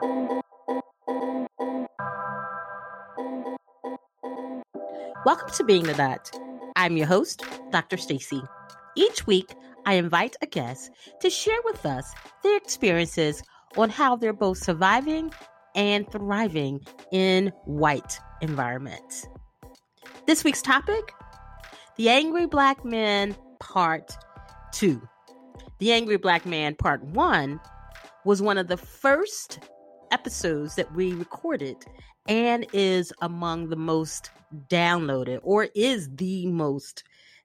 [0.00, 0.30] Welcome
[5.56, 6.30] to Being the Dot.
[6.74, 7.98] I'm your host, Dr.
[7.98, 8.40] Stacy.
[8.96, 9.54] Each week,
[9.84, 10.90] I invite a guest
[11.20, 13.42] to share with us their experiences
[13.76, 15.34] on how they're both surviving
[15.74, 16.80] and thriving
[17.12, 19.26] in white environments.
[20.26, 21.12] This week's topic
[21.98, 24.16] The Angry Black Man Part
[24.72, 25.06] 2.
[25.78, 27.60] The Angry Black Man Part 1
[28.24, 29.58] was one of the first
[30.10, 31.76] episodes that we recorded
[32.28, 34.30] and is among the most
[34.68, 37.04] downloaded or is the most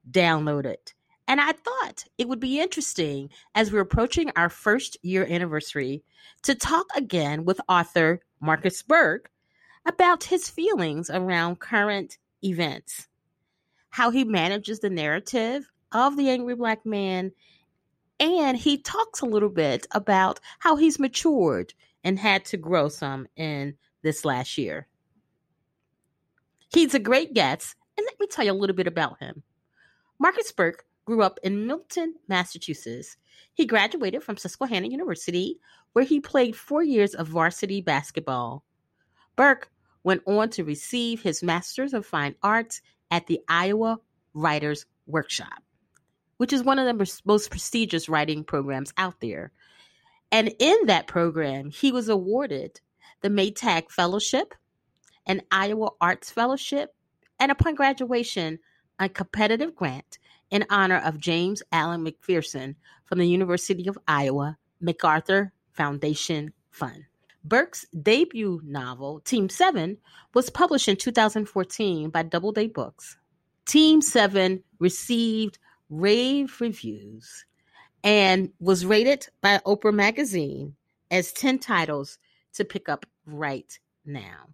[0.10, 0.94] downloaded.
[1.28, 6.04] And I thought it would be interesting as we're approaching our first year anniversary
[6.44, 9.32] to talk again with author Marcus Burke
[9.86, 13.08] about his feelings around current events,
[13.90, 17.32] how he manages the narrative of the angry black man,
[18.20, 21.74] and he talks a little bit about how he's matured
[22.06, 24.88] and had to grow some in this last year.
[26.72, 29.44] He's a great guest, and let me tell you a little bit about him.
[30.20, 33.18] Marcus Burke grew up in Milton, Massachusetts.
[33.54, 35.60] He graduated from Susquehanna University,
[35.94, 38.64] where he played four years of varsity basketball.
[39.36, 39.72] Burke
[40.04, 44.00] went on to receive his Master's of Fine Arts at the Iowa
[44.34, 45.64] Writers Workshop,
[46.38, 49.52] which is one of the most prestigious writing programs out there.
[50.36, 52.82] And in that program, he was awarded
[53.22, 54.54] the Maytag Fellowship,
[55.26, 56.94] an Iowa Arts Fellowship,
[57.40, 58.60] and upon graduation,
[59.00, 60.20] a competitive grant
[60.52, 62.76] in honor of James Alan McPherson
[63.06, 67.06] from the University of Iowa MacArthur Foundation Fund.
[67.46, 69.98] Burke's debut novel, Team 7,
[70.34, 73.16] was published in 2014 by Doubleday Books.
[73.66, 75.60] Team 7 received
[75.90, 77.46] rave reviews
[78.06, 80.76] and was rated by Oprah Magazine
[81.10, 82.20] as 10 titles
[82.54, 84.48] to pick up right now.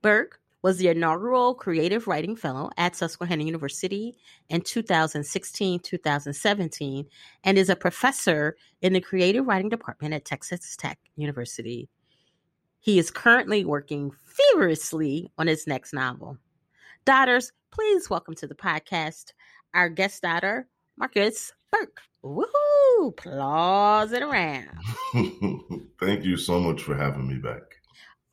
[0.00, 4.16] Burke was the inaugural Creative Writing Fellow at Susquehanna University
[4.48, 7.06] in 2016 2017
[7.42, 11.88] and is a professor in the Creative Writing Department at Texas Tech University.
[12.78, 16.38] He is currently working feverishly on his next novel.
[17.04, 19.32] Daughters, please welcome to the podcast
[19.74, 22.00] our guest daughter, Marcus Burke.
[22.24, 23.08] Woohoo!
[23.08, 24.70] Applause it around.
[26.00, 27.60] Thank you so much for having me back.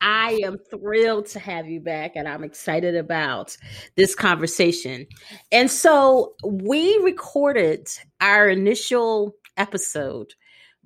[0.00, 3.56] I am thrilled to have you back and I'm excited about
[3.96, 5.06] this conversation.
[5.52, 7.88] And so we recorded
[8.20, 10.34] our initial episode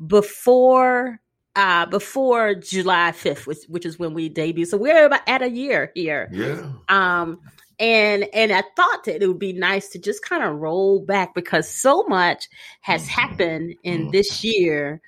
[0.06, 1.20] before
[1.54, 4.66] uh before July 5th which, which is when we debuted.
[4.66, 6.28] So we're about at a year here.
[6.30, 6.72] Yeah.
[6.90, 7.40] Um
[7.78, 11.34] and and I thought that it would be nice to just kind of roll back
[11.34, 12.48] because so much
[12.80, 13.10] has mm-hmm.
[13.10, 14.10] happened in mm-hmm.
[14.10, 15.00] this year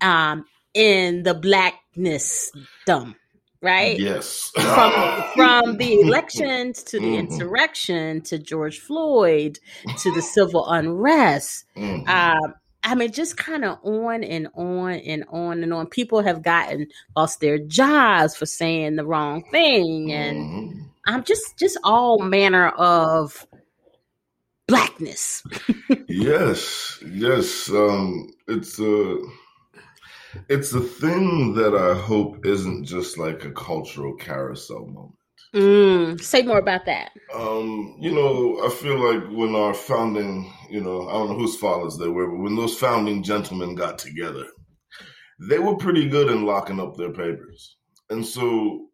[0.00, 2.50] um in the blackness
[2.86, 3.16] dumb
[3.62, 3.98] right?
[3.98, 4.50] Yes.
[4.54, 7.32] from from the elections to the mm-hmm.
[7.32, 9.58] insurrection to George Floyd
[9.98, 11.64] to the civil unrest.
[11.76, 12.40] Uh,
[12.84, 15.88] I mean, just kind of on and on and on and on.
[15.88, 16.86] People have gotten
[17.16, 20.82] lost their jobs for saying the wrong thing, and mm-hmm.
[21.06, 23.46] I'm just just all manner of
[24.66, 25.42] blackness.
[26.08, 27.70] yes, yes.
[27.70, 29.16] Um, it's uh
[30.48, 35.14] it's a thing that I hope isn't just like a cultural carousel moment.
[35.54, 37.12] Mm, say more about that.
[37.34, 41.56] Um, you know, I feel like when our founding, you know, I don't know whose
[41.56, 44.46] fathers they were, but when those founding gentlemen got together,
[45.48, 47.76] they were pretty good in locking up their papers.
[48.10, 48.88] And so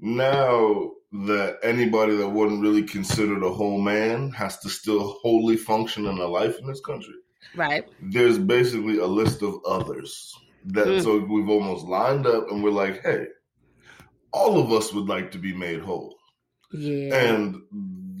[0.00, 6.06] now that anybody that wasn't really considered a whole man has to still wholly function
[6.06, 7.14] in a life in this country.
[7.54, 7.86] Right.
[8.00, 10.34] There's basically a list of others
[10.66, 11.02] that mm.
[11.02, 13.26] so we've almost lined up and we're like, hey,
[14.32, 16.16] all of us would like to be made whole.
[16.72, 17.14] Yeah.
[17.14, 17.56] And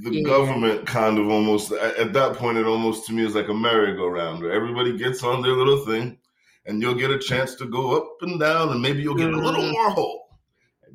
[0.02, 0.22] the yeah.
[0.24, 4.42] government kind of almost at that point it almost to me is like a merry-go-round
[4.42, 6.18] where everybody gets on their little thing
[6.66, 9.40] and you'll get a chance to go up and down and maybe you'll get mm.
[9.40, 9.72] a little mm-hmm.
[9.72, 10.18] more whole.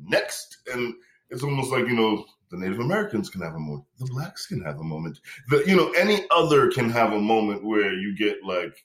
[0.00, 0.94] Next, and
[1.30, 3.84] it's almost like, you know, the Native Americans can have a moment.
[3.98, 5.18] The blacks can have a moment.
[5.48, 8.84] The you know, any other can have a moment where you get like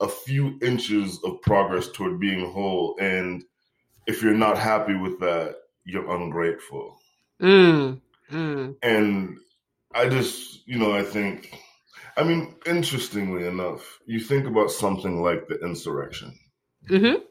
[0.00, 2.96] a few inches of progress toward being whole.
[2.98, 3.44] And
[4.06, 6.98] if you're not happy with that, you're ungrateful.
[7.40, 8.76] Mm, mm.
[8.82, 9.38] And
[9.94, 11.58] I just, you know, I think,
[12.16, 16.38] I mean, interestingly enough, you think about something like the insurrection.
[16.88, 17.22] Mm-hmm.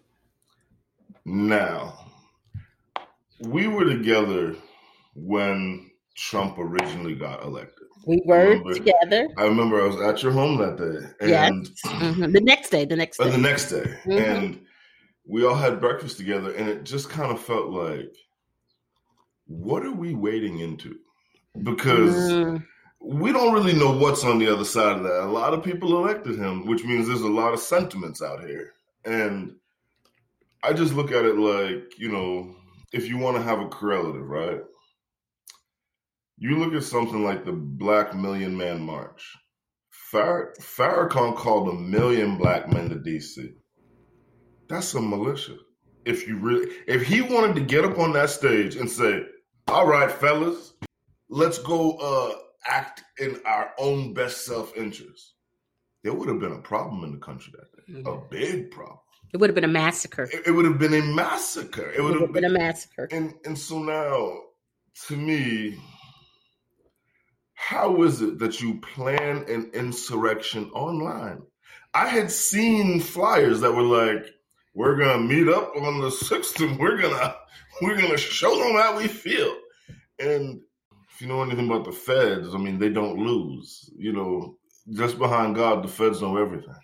[1.26, 2.09] Now,
[3.42, 4.56] we were together
[5.16, 7.88] when Trump originally got elected.
[8.06, 9.28] We were I together.
[9.38, 11.08] I remember I was at your home that day.
[11.22, 11.82] And yes.
[11.86, 12.32] Mm-hmm.
[12.32, 13.30] The next day, the next day.
[13.30, 13.84] the next day.
[13.84, 14.12] Mm-hmm.
[14.12, 14.62] And
[15.28, 18.12] we all had breakfast together, and it just kind of felt like,
[19.46, 20.98] what are we wading into?
[21.62, 22.64] Because mm.
[23.00, 25.24] we don't really know what's on the other side of that.
[25.24, 28.74] A lot of people elected him, which means there's a lot of sentiments out here.
[29.06, 29.56] And
[30.64, 32.56] I just look at it like, you know,
[32.92, 34.62] if you want to have a correlative, right?
[36.38, 39.36] You look at something like the Black Million Man March.
[39.92, 43.54] Far- Farrakhan called a million black men to DC.
[44.68, 45.58] That's a militia.
[46.06, 49.24] If you really, if he wanted to get up on that stage and say,
[49.68, 50.74] "All right, fellas,
[51.30, 55.36] let's go uh, act in our own best self interest,"
[56.04, 58.00] there would have been a problem in the country that day.
[58.00, 58.08] Mm-hmm.
[58.08, 59.00] A big problem.
[59.32, 60.24] It would have been a massacre.
[60.24, 61.92] It, it would have been a massacre.
[61.92, 63.08] It would, have, been, been, a massacre.
[63.12, 64.38] And and so now,
[65.08, 65.78] to me,
[67.54, 71.44] how is it that you plan an insurrection online?
[71.94, 74.26] I had seen flyers that were like,
[74.74, 77.36] "We're gonna meet up on the sixth, and we're gonna
[77.82, 79.56] we're gonna show them how we feel."
[80.18, 80.62] And
[81.14, 83.90] if you know anything about the feds, I mean, they don't lose.
[83.96, 84.58] You know,
[84.92, 86.76] just behind God, the feds know everything,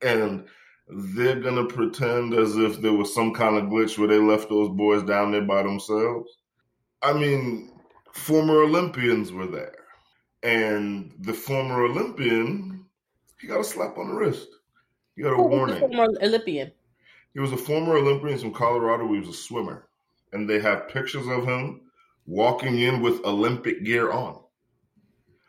[0.00, 0.46] and
[0.90, 4.70] they're gonna pretend as if there was some kind of glitch where they left those
[4.70, 6.38] boys down there by themselves.
[7.02, 7.72] I mean,
[8.12, 9.84] former Olympians were there,
[10.42, 12.86] and the former Olympian,
[13.40, 14.48] he got a slap on the wrist.
[15.14, 15.78] He got a Who warning.
[15.78, 16.72] former Olympian.
[17.34, 19.12] He was a former Olympian from Colorado.
[19.12, 19.88] He was a swimmer,
[20.32, 21.82] and they have pictures of him
[22.26, 24.40] walking in with Olympic gear on.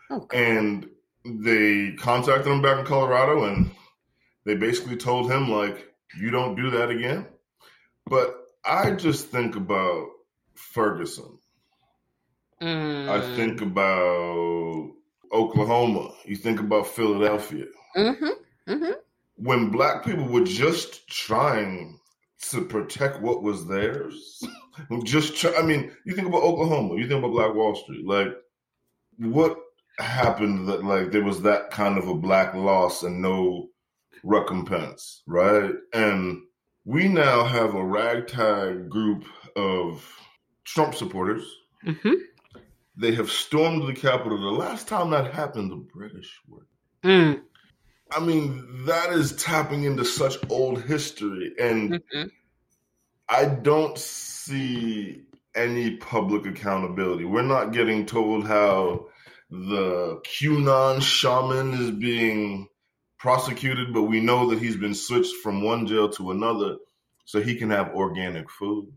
[0.10, 0.58] Oh, okay.
[0.58, 0.90] And
[1.26, 3.72] they contacted him back in Colorado, and
[4.50, 7.28] they basically told him like, "You don't do that again."
[8.08, 8.36] But
[8.66, 10.08] I just think about
[10.56, 11.38] Ferguson.
[12.60, 13.08] Mm.
[13.10, 14.92] I think about
[15.32, 16.16] Oklahoma.
[16.26, 17.66] You think about Philadelphia.
[17.96, 18.72] Mm-hmm.
[18.72, 18.92] Mm-hmm.
[19.36, 22.00] When black people were just trying
[22.50, 24.44] to protect what was theirs,
[25.04, 26.96] just try, I mean, you think about Oklahoma.
[26.96, 28.06] You think about Black Wall Street.
[28.06, 28.30] Like,
[29.18, 29.58] what
[30.00, 33.70] happened that like there was that kind of a black loss and no
[34.24, 35.74] recompense, right?
[35.94, 36.42] And
[36.86, 39.26] we now have a ragtag group
[39.56, 40.06] of
[40.64, 41.44] Trump supporters.
[41.86, 42.14] Mm-hmm.
[42.98, 44.38] They have stormed the Capitol.
[44.38, 46.66] The last time that happened, the British were.
[47.04, 47.42] Mm.
[48.12, 51.54] I mean, that is tapping into such old history.
[51.60, 52.28] And mm-hmm.
[53.30, 55.24] I don't see
[55.56, 57.26] any public accountability.
[57.26, 59.08] We're not getting told how
[59.50, 62.68] the QAnon shaman is being
[63.20, 66.78] prosecuted, but we know that he's been switched from one jail to another
[67.26, 68.88] so he can have organic food.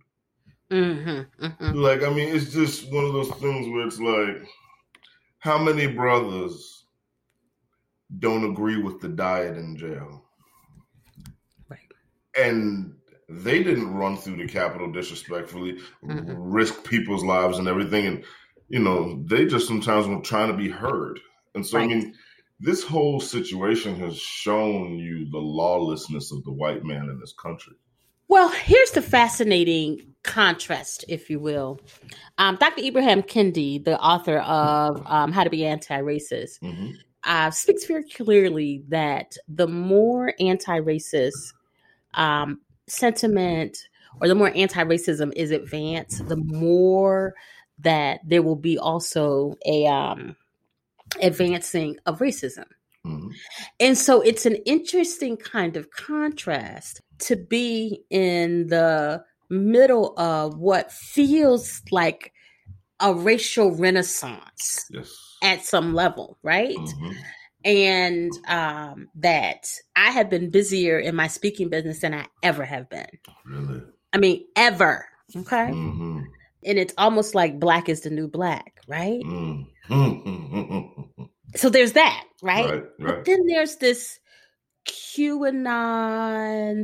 [0.71, 1.77] Mm-hmm, mm-hmm.
[1.77, 4.49] Like, I mean, it's just one of those things where it's like,
[5.41, 6.87] how many brothers
[8.19, 10.25] don't agree with the diet in jail?
[11.69, 11.81] Right.
[12.39, 12.95] And
[13.29, 16.33] they didn't run through the Capitol disrespectfully, mm-hmm.
[16.37, 18.07] risk people's lives and everything.
[18.07, 18.25] And,
[18.69, 21.19] you know, they just sometimes were trying to be heard.
[21.55, 21.85] And so, right.
[21.85, 22.15] I mean,
[22.63, 27.75] this whole situation has shown you the lawlessness of the white man in this country.
[28.29, 31.81] Well, here's the fascinating contrast, if you will.
[32.39, 32.83] Um, Dr.
[32.83, 36.91] Ibram Kendi, the author of um, How to Be Anti-Racist, mm-hmm.
[37.25, 41.53] uh, speaks very clearly that the more anti-racist
[42.15, 43.77] um, sentiment
[44.21, 47.35] or the more anti-racism is advanced, the more
[47.81, 50.37] that there will be also a um,
[51.21, 52.67] advancing of racism.
[53.07, 53.29] Mm-hmm.
[53.81, 60.93] And so it's an interesting kind of contrast to be in the middle of what
[60.93, 62.33] feels like
[63.01, 65.13] a racial renaissance yes.
[65.43, 66.77] at some level, right?
[66.77, 67.11] Mm-hmm.
[67.65, 72.89] And um, that I have been busier in my speaking business than I ever have
[72.89, 73.07] been.
[73.45, 73.83] Really?
[74.13, 75.07] I mean, ever.
[75.35, 75.69] Okay.
[75.71, 76.23] Mm-hmm.
[76.65, 79.21] And it's almost like black is the new black, right?
[79.21, 79.67] Mm.
[81.57, 82.65] So there's that, right?
[82.65, 82.85] right, right?
[82.99, 84.19] But then there's this
[84.87, 85.65] QAnon,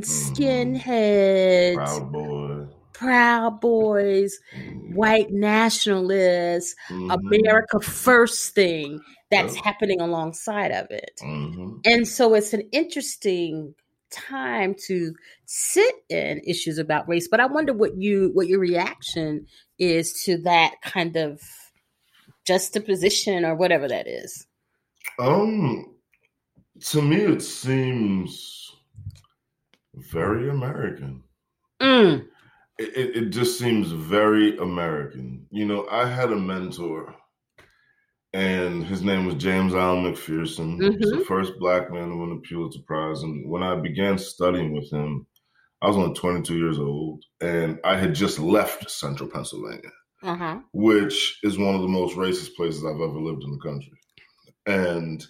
[0.01, 0.33] mm-hmm.
[0.33, 4.95] skinheads, Proud Boys, Proud Boys, mm-hmm.
[4.95, 7.11] white nationalists, mm-hmm.
[7.11, 9.01] America First thing
[9.31, 9.63] that's yep.
[9.63, 11.19] happening alongside of it.
[11.21, 11.77] Mm-hmm.
[11.85, 13.75] And so it's an interesting
[14.11, 15.13] time to
[15.45, 19.45] sit in issues about race but i wonder what you what your reaction
[19.77, 21.39] is to that kind of
[22.49, 24.47] juxtaposition or whatever that is?
[25.19, 25.95] Um,
[26.81, 28.71] to me, it seems
[29.93, 31.23] very American.
[31.81, 32.25] Mm.
[32.79, 35.45] It, it, it just seems very American.
[35.51, 37.15] You know, I had a mentor,
[38.33, 40.79] and his name was James Alan McPherson.
[40.79, 40.97] Mm-hmm.
[40.97, 43.21] He's the first black man to win the Pulitzer Prize.
[43.21, 45.27] And when I began studying with him,
[45.81, 49.91] I was only 22 years old, and I had just left Central Pennsylvania,
[50.23, 50.59] uh-huh.
[50.73, 53.97] which is one of the most racist places I've ever lived in the country.
[54.65, 55.25] And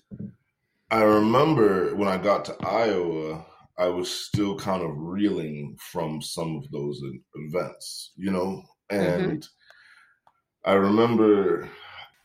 [0.91, 3.45] I remember when I got to Iowa,
[3.77, 7.01] I was still kind of reeling from some of those
[7.35, 8.63] events, you know?
[8.91, 8.95] Mm-hmm.
[8.95, 10.69] And mm-hmm.
[10.69, 11.69] I remember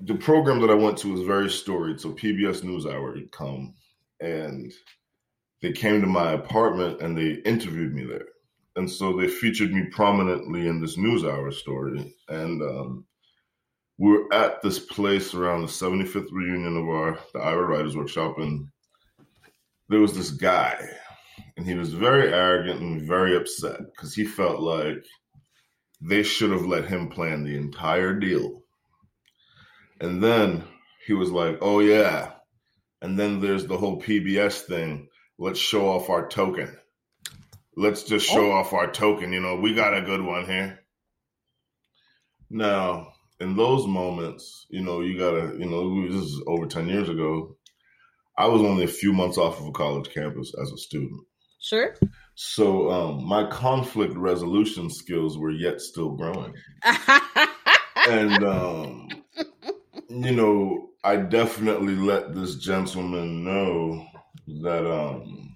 [0.01, 2.01] the program that I went to was very storied.
[2.01, 3.75] So PBS NewsHour would come
[4.21, 4.73] and
[5.63, 8.27] they came to my apartment and they interviewed me there.
[8.77, 12.15] And so they featured me prominently in this NewsHour story.
[12.29, 13.07] And um,
[13.99, 18.39] we were at this place around the 75th reunion of our the Iowa Writers Workshop,
[18.39, 18.69] and
[19.89, 20.77] there was this guy,
[21.57, 25.05] and he was very arrogant and very upset because he felt like
[26.01, 28.65] they should have let him plan the entire deal
[30.01, 30.65] and then
[31.07, 32.33] he was like, oh, yeah.
[33.03, 35.09] And then there's the whole PBS thing.
[35.39, 36.77] Let's show off our token.
[37.77, 38.53] Let's just show oh.
[38.53, 39.33] off our token.
[39.33, 40.81] You know, we got a good one here.
[42.51, 47.09] Now, in those moments, you know, you gotta, you know, this is over 10 years
[47.09, 47.57] ago.
[48.37, 51.21] I was only a few months off of a college campus as a student.
[51.61, 51.95] Sure.
[52.35, 56.55] So um, my conflict resolution skills were yet still growing.
[58.09, 59.09] and um,
[60.09, 64.07] you know, I definitely let this gentleman know
[64.63, 65.54] that um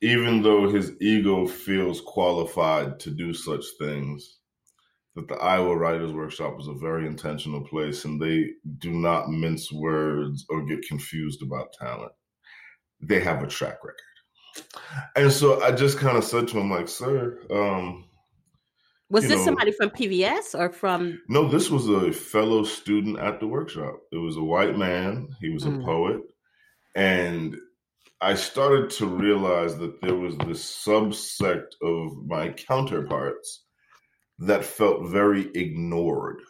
[0.00, 4.38] even though his ego feels qualified to do such things,
[5.14, 9.72] that the Iowa Writers Workshop is a very intentional place and they do not mince
[9.72, 12.12] words or get confused about talent.
[13.00, 14.66] They have a track record.
[15.16, 18.08] And so I just kind of said to him, like, sir, um,
[19.10, 21.20] was this know, somebody from PBS or from?
[21.28, 23.98] No, this was a fellow student at the workshop.
[24.12, 25.28] It was a white man.
[25.40, 25.80] He was mm.
[25.80, 26.20] a poet.
[26.94, 27.56] And
[28.20, 33.64] I started to realize that there was this subsect of my counterparts
[34.40, 36.40] that felt very ignored.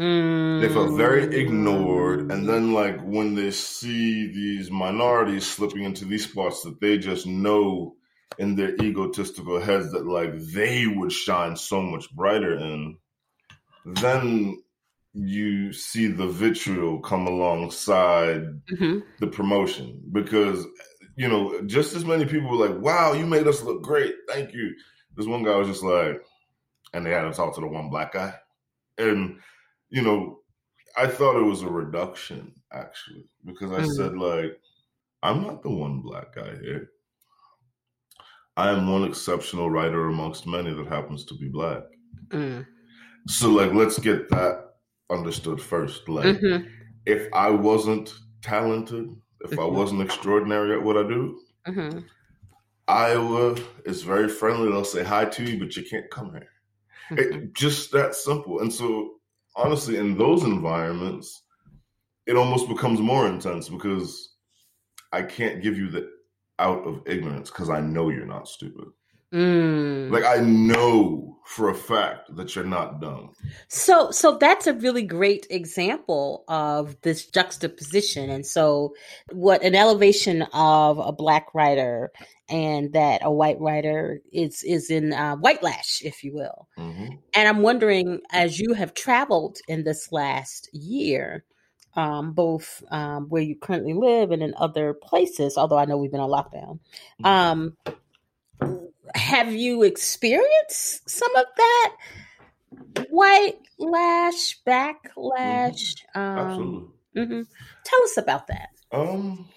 [0.00, 0.60] Mm.
[0.60, 2.30] They felt very ignored.
[2.30, 7.26] And then, like, when they see these minorities slipping into these spots that they just
[7.26, 7.96] know
[8.38, 12.98] in their egotistical heads that like they would shine so much brighter in,
[13.84, 14.62] then
[15.18, 18.98] you see the vitriol come alongside mm-hmm.
[19.18, 20.66] the promotion because
[21.16, 24.52] you know just as many people were like, "Wow, you made us look great, thank
[24.52, 24.74] you."
[25.16, 26.22] This one guy was just like,
[26.92, 28.34] and they had to talk to the one black guy,
[28.98, 29.38] and
[29.88, 30.40] you know,
[30.98, 33.92] I thought it was a reduction actually because I mm-hmm.
[33.92, 34.60] said like,
[35.22, 36.90] I'm not the one black guy here.
[38.58, 41.82] I am one exceptional writer amongst many that happens to be black.
[42.28, 42.66] Mm.
[43.28, 44.65] So, like, let's get that
[45.10, 46.08] understood first.
[46.08, 46.68] Like, mm-hmm.
[47.04, 49.60] if I wasn't talented, if mm-hmm.
[49.60, 51.98] I wasn't extraordinary at what I do, mm-hmm.
[52.88, 54.70] Iowa is very friendly.
[54.70, 56.48] They'll say hi to you, but you can't come here.
[57.10, 57.46] It, mm-hmm.
[57.52, 58.60] just that simple.
[58.60, 59.14] And so,
[59.54, 61.42] honestly, in those environments,
[62.26, 64.34] it almost becomes more intense because
[65.12, 66.10] I can't give you the
[66.58, 68.86] out of ignorance because I know you're not stupid.
[69.32, 70.10] Mm.
[70.10, 73.30] Like I know for a fact that you're not dumb.
[73.68, 78.30] So so that's a really great example of this juxtaposition.
[78.30, 78.94] And so
[79.32, 82.10] what an elevation of a black writer
[82.48, 86.68] and that a white writer is is in uh, white lash, if you will.
[86.78, 87.14] Mm-hmm.
[87.34, 91.44] And I'm wondering, as you have traveled in this last year,
[91.94, 96.10] um, both um, where you currently live and in other places, although I know we've
[96.10, 96.80] been on lockdown.
[97.24, 97.26] Mm-hmm.
[99.14, 101.96] Have you experienced some of that
[103.10, 105.96] white lash, backlash?
[106.14, 106.20] Mm-hmm.
[106.20, 106.88] Um, Absolutely.
[107.16, 107.42] Mm-hmm.
[107.84, 108.68] Tell us about that.
[108.92, 109.48] Um,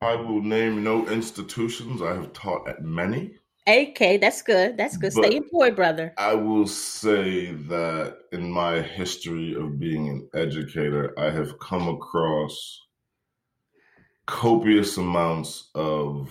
[0.00, 2.02] I will name no institutions.
[2.02, 3.36] I have taught at many.
[3.66, 4.76] Okay, that's good.
[4.76, 5.12] That's good.
[5.14, 6.12] But Stay employed, brother.
[6.18, 12.82] I will say that in my history of being an educator, I have come across
[14.26, 16.30] copious amounts of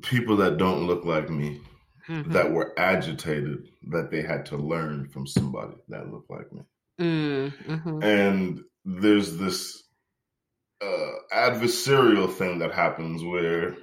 [0.00, 1.60] people that don't look like me
[2.08, 2.32] mm-hmm.
[2.32, 6.62] that were agitated that they had to learn from somebody that looked like me.
[7.00, 8.02] Mm-hmm.
[8.02, 9.82] And there's this
[10.80, 13.76] uh, adversarial thing that happens where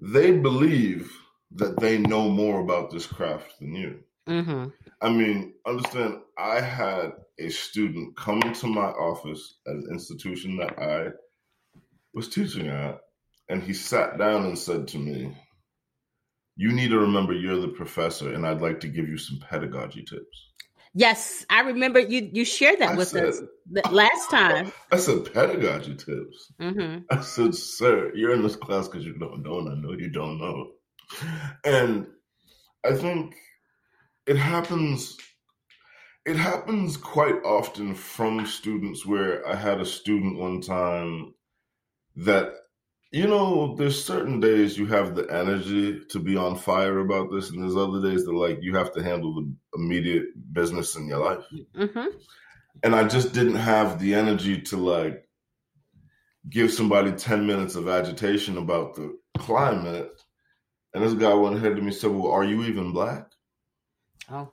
[0.00, 1.12] they believe
[1.52, 4.00] that they know more about this craft than you.
[4.28, 4.66] Mm-hmm.
[5.00, 10.78] I mean, understand, I had a student come into my office at an institution that
[10.78, 11.10] I
[12.14, 13.00] was teaching at,
[13.48, 15.36] and he sat down and said to me,
[16.56, 20.02] You need to remember you're the professor, and I'd like to give you some pedagogy
[20.02, 20.50] tips.
[20.96, 22.30] Yes, I remember you.
[22.32, 23.40] You shared that I with said, us
[23.90, 24.72] last time.
[24.92, 26.52] I said pedagogy tips.
[26.60, 26.98] Mm-hmm.
[27.10, 30.08] I said, "Sir, you're in this class because you don't know, and I know you
[30.08, 30.70] don't know."
[31.64, 32.06] And
[32.84, 33.34] I think
[34.26, 35.18] it happens.
[36.24, 39.04] It happens quite often from students.
[39.04, 41.34] Where I had a student one time
[42.16, 42.52] that
[43.14, 47.48] you know, there's certain days you have the energy to be on fire about this,
[47.48, 51.18] and there's other days that like you have to handle the immediate business in your
[51.18, 51.44] life.
[51.76, 52.06] Mm-hmm.
[52.82, 55.28] And I just didn't have the energy to like
[56.50, 60.10] give somebody 10 minutes of agitation about the climate.
[60.92, 63.30] And this guy went ahead to me and said, Well, are you even black?
[64.28, 64.50] Oh.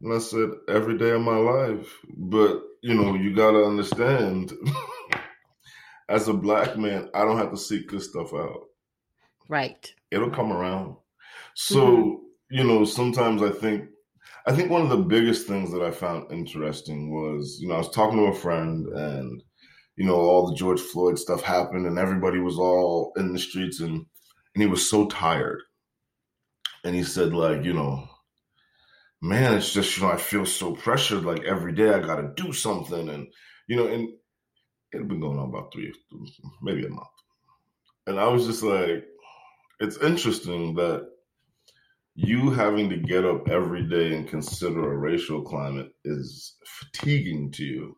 [0.00, 2.00] And I said, Every day of my life.
[2.16, 4.52] But, you know, you got to understand
[6.08, 8.64] as a black man, I don't have to seek this stuff out.
[9.48, 9.92] Right.
[10.10, 10.96] It'll come around.
[11.54, 12.56] So, mm-hmm.
[12.56, 13.88] you know, sometimes I think
[14.46, 17.78] I think one of the biggest things that I found interesting was, you know, I
[17.78, 19.42] was talking to a friend and
[19.96, 23.80] you know, all the George Floyd stuff happened and everybody was all in the streets
[23.80, 24.06] and
[24.54, 25.62] and he was so tired.
[26.84, 28.08] And he said like, you know,
[29.20, 32.42] man, it's just, you know, I feel so pressured like every day I got to
[32.42, 33.28] do something and
[33.68, 34.08] you know, and
[34.92, 35.92] it'd been going on about three,
[36.62, 37.08] maybe a month.
[38.06, 39.06] And I was just like,
[39.80, 41.08] it's interesting that
[42.14, 47.64] you having to get up every day and consider a racial climate is fatiguing to
[47.64, 47.96] you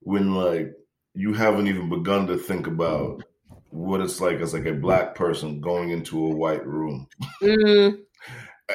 [0.00, 0.72] when like
[1.14, 3.22] you haven't even begun to think about
[3.70, 7.08] what it's like as like a black person going into a white room.
[7.42, 7.98] Mm.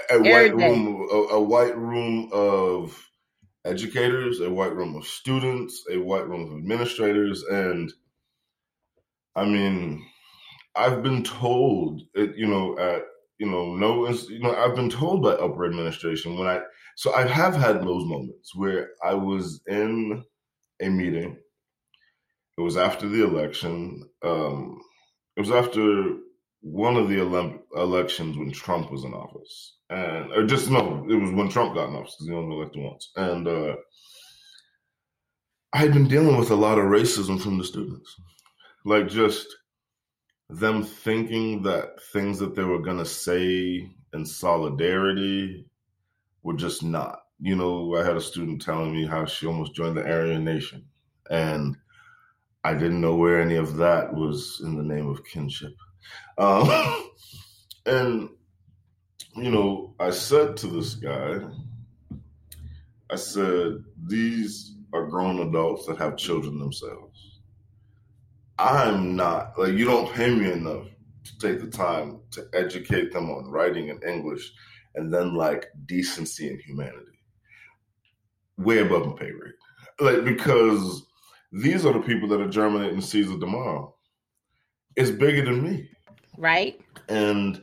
[0.09, 3.08] a, a white room a, a white room of
[3.65, 7.91] educators, a white room of students, a white room of administrators, and
[9.35, 10.05] I mean,
[10.75, 13.03] I've been told, it, you know, at
[13.37, 16.61] you know, no, you know, I've been told by upper administration when I,
[16.97, 20.23] so I have had those moments where I was in
[20.81, 21.37] a meeting.
[22.57, 24.09] It was after the election.
[24.23, 24.81] Um,
[25.37, 26.17] it was after
[26.61, 31.15] one of the ele- elections when Trump was in office, and or just no, it
[31.15, 33.75] was when Trump got in office because he only elected once, and uh,
[35.73, 38.15] I had been dealing with a lot of racism from the students,
[38.85, 39.47] like just
[40.49, 45.65] them thinking that things that they were gonna say in solidarity
[46.43, 47.19] were just not.
[47.39, 50.85] You know, I had a student telling me how she almost joined the Aryan Nation,
[51.29, 51.77] and
[52.65, 55.73] I didn't know where any of that was in the name of kinship.
[56.37, 57.09] Um,
[57.85, 58.29] and,
[59.35, 61.39] you know, I said to this guy,
[63.11, 67.39] I said, these are grown adults that have children themselves.
[68.57, 70.87] I'm not, like, you don't pay me enough
[71.23, 74.51] to take the time to educate them on writing in English
[74.95, 77.05] and then, like, decency and humanity.
[78.57, 79.55] Way above my pay rate.
[79.99, 81.05] Like, because
[81.51, 83.95] these are the people that are germinating seeds of tomorrow.
[84.99, 85.89] It's bigger than me.
[86.37, 86.77] Right.
[87.07, 87.61] And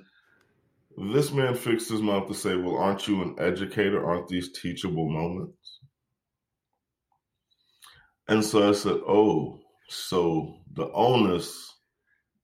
[0.97, 4.03] this man fixed his mouth to say, Well, aren't you an educator?
[4.03, 5.81] Aren't these teachable moments?
[8.27, 11.75] And so I said, Oh, so the onus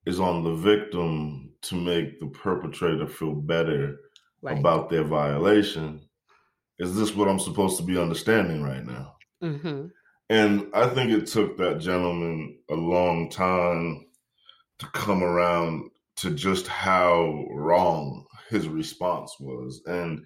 [0.05, 3.97] is on the victim to make the perpetrator feel better
[4.43, 4.59] right.
[4.59, 6.01] about their violation.
[6.77, 9.15] Is this what I'm supposed to be understanding right now?
[9.41, 9.87] Mm-hmm.
[10.29, 14.05] And I think it took that gentleman a long time
[14.79, 19.81] to come around to just how wrong his response was.
[19.85, 20.25] And,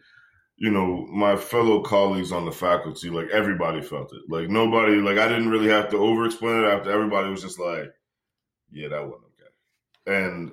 [0.57, 4.21] you know, my fellow colleagues on the faculty, like everybody felt it.
[4.29, 7.59] Like nobody, like I didn't really have to over explain it after everybody was just
[7.59, 7.91] like,
[8.71, 10.17] yeah, that wasn't okay.
[10.25, 10.51] And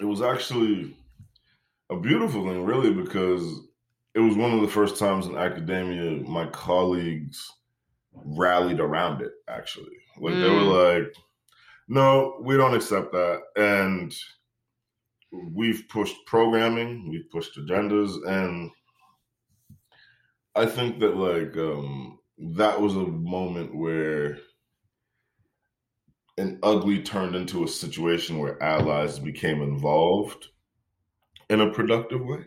[0.00, 0.96] it was actually
[1.90, 3.42] a beautiful thing, really, because
[4.14, 7.50] it was one of the first times in academia my colleagues
[8.12, 9.96] rallied around it, actually.
[10.18, 10.42] Like mm.
[10.42, 11.02] they were mm.
[11.02, 11.14] like,
[11.88, 13.42] no, we don't accept that.
[13.56, 14.14] And
[15.52, 18.70] we've pushed programming, we've pushed agendas, and
[20.54, 22.18] I think that like um
[22.56, 24.38] that was a moment where
[26.36, 30.48] an ugly turned into a situation where allies became involved
[31.48, 32.44] in a productive way.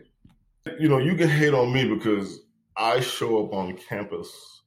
[0.78, 2.40] You know, you can hate on me because
[2.76, 4.57] I show up on campus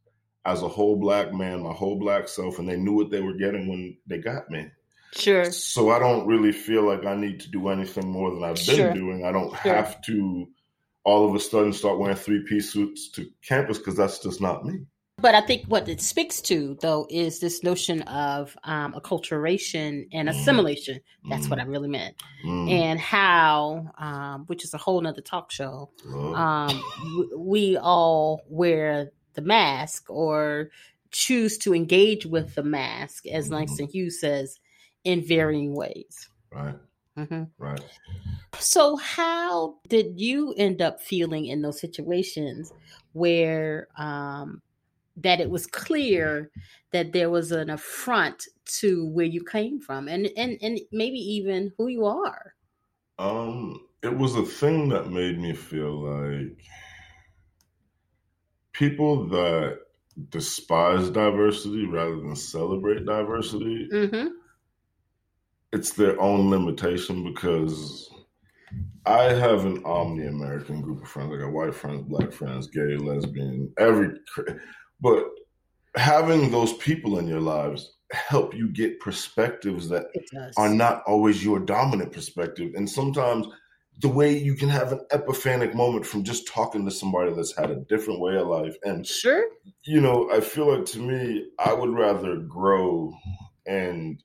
[0.46, 3.34] as a whole black man, my whole black self, and they knew what they were
[3.34, 4.68] getting when they got me.
[5.14, 5.52] Sure.
[5.52, 8.76] So I don't really feel like I need to do anything more than I've been
[8.76, 8.94] sure.
[8.94, 9.26] doing.
[9.26, 9.74] I don't sure.
[9.74, 10.48] have to
[11.04, 14.66] all of a sudden start wearing three piece suits to campus because that's just not
[14.66, 14.80] me.
[15.18, 20.28] But I think what it speaks to, though, is this notion of um, acculturation and
[20.28, 20.32] mm.
[20.32, 20.96] assimilation.
[21.26, 21.30] Mm.
[21.30, 22.16] That's what I really meant.
[22.44, 22.72] Mm.
[22.72, 26.84] And how, um, which is a whole nother talk show, um,
[27.38, 30.70] we all wear the mask or
[31.12, 33.56] choose to engage with the mask, as mm-hmm.
[33.56, 34.60] Langston Hughes says,
[35.04, 36.30] in varying ways.
[36.52, 36.76] Right.
[37.18, 37.44] Mm-hmm.
[37.58, 37.82] Right.
[38.60, 42.72] So, how did you end up feeling in those situations
[43.14, 44.62] where um,
[45.18, 46.50] that it was clear
[46.92, 51.72] that there was an affront to where you came from and and and maybe even
[51.78, 52.54] who you are
[53.20, 56.58] um it was a thing that made me feel like
[58.82, 59.78] people that
[60.30, 64.28] despise diversity rather than celebrate diversity mm-hmm.
[65.72, 68.10] it's their own limitation because
[69.06, 71.34] I have an omni American group of friends.
[71.34, 74.10] I got white friends, black friends, gay, lesbian, every
[75.00, 75.26] but
[75.96, 80.06] having those people in your lives help you get perspectives that
[80.58, 82.72] are not always your dominant perspective.
[82.76, 83.48] And sometimes
[84.02, 87.70] the way you can have an epiphanic moment from just talking to somebody that's had
[87.70, 88.76] a different way of life.
[88.84, 89.46] And sure,
[89.84, 93.14] you know, I feel like to me, I would rather grow
[93.66, 94.22] and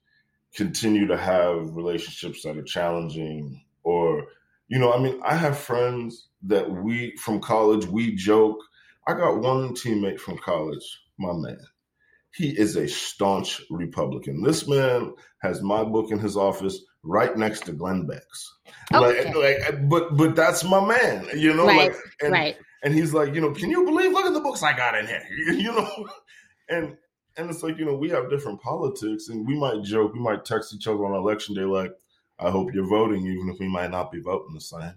[0.55, 4.25] continue to have relationships that are challenging or
[4.69, 8.57] you know, I mean, I have friends that we from college, we joke
[9.07, 11.57] I got one teammate from college, my man.
[12.33, 14.43] He is a staunch Republican.
[14.43, 18.53] This man has my book in his office right next to Glenn Beck's.
[18.93, 19.33] Okay.
[19.33, 21.65] Like, like, but but that's my man, you know.
[21.65, 22.57] Right, like, and, right.
[22.83, 24.11] And he's like, you know, can you believe?
[24.11, 26.07] Look at the books I got in here, you know.
[26.69, 26.97] And
[27.37, 30.45] and it's like, you know, we have different politics, and we might joke, we might
[30.45, 31.93] text each other on election day, like,
[32.39, 34.93] "I hope you're voting," even if we might not be voting the same.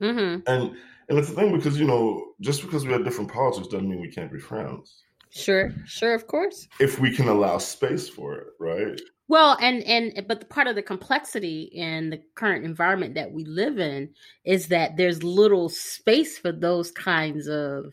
[0.00, 0.40] Mm-hmm.
[0.46, 0.76] And
[1.08, 4.00] and it's the thing because you know, just because we have different politics doesn't mean
[4.00, 5.02] we can't be friends.
[5.30, 6.68] Sure, sure, of course.
[6.80, 9.00] If we can allow space for it, right?
[9.28, 13.32] Well, and and eh, but the part of the complexity in the current environment that
[13.32, 14.10] we live in
[14.44, 17.92] is that there's little space for those kinds of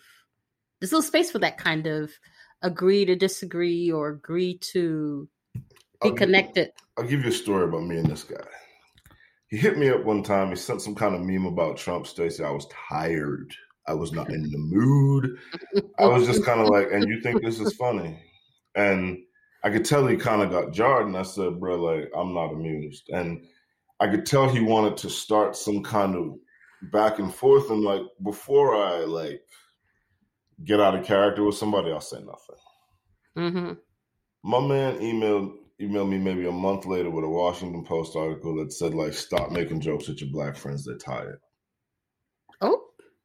[0.79, 2.11] there's little space for that kind of
[2.61, 6.65] agree to disagree or agree to be I'll connected.
[6.65, 8.45] Give, I'll give you a story about me and this guy.
[9.47, 10.49] He hit me up one time.
[10.49, 12.07] He sent some kind of meme about Trump.
[12.07, 13.53] Stacey, I was tired.
[13.87, 15.37] I was not in the mood.
[15.99, 18.19] I was just kind of like, and you think this is funny?
[18.75, 19.19] And
[19.63, 21.07] I could tell he kind of got jarred.
[21.07, 23.09] And I said, bro, like, I'm not amused.
[23.09, 23.45] And
[23.99, 27.69] I could tell he wanted to start some kind of back and forth.
[27.69, 29.41] And like, before I like
[30.63, 32.55] get out of character with somebody, I'll say nothing.
[33.37, 33.73] Mm-hmm.
[34.43, 38.71] My man emailed emailed me maybe a month later with a Washington Post article that
[38.71, 41.39] said like stop making jokes with your black friends, they're tired.
[42.61, 42.79] Oh.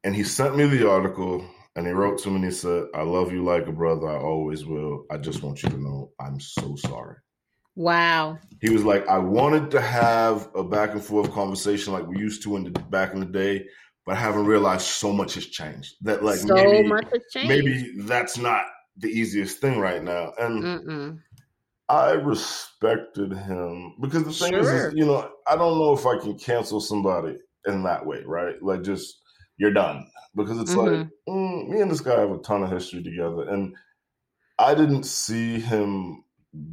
[0.04, 1.44] And he sent me the article
[1.78, 4.18] and he wrote to me and he said, I love you like a brother, I
[4.18, 5.04] always will.
[5.12, 7.14] I just want you to know I'm so sorry.
[7.76, 8.40] Wow.
[8.60, 12.42] He was like, I wanted to have a back and forth conversation like we used
[12.42, 13.64] to in the back in the day,
[14.04, 15.94] but I haven't realized so much has changed.
[16.00, 17.48] That like so maybe, much has changed.
[17.48, 18.64] maybe that's not
[18.96, 20.32] the easiest thing right now.
[20.36, 21.18] And Mm-mm.
[21.88, 24.62] I respected him because the thing sure.
[24.62, 27.36] is, is, you know, I don't know if I can cancel somebody
[27.66, 28.60] in that way, right?
[28.60, 29.16] Like, just
[29.58, 31.00] you're done because it's mm-hmm.
[31.00, 33.76] like mm, me and this guy have a ton of history together, and
[34.58, 36.24] I didn't see him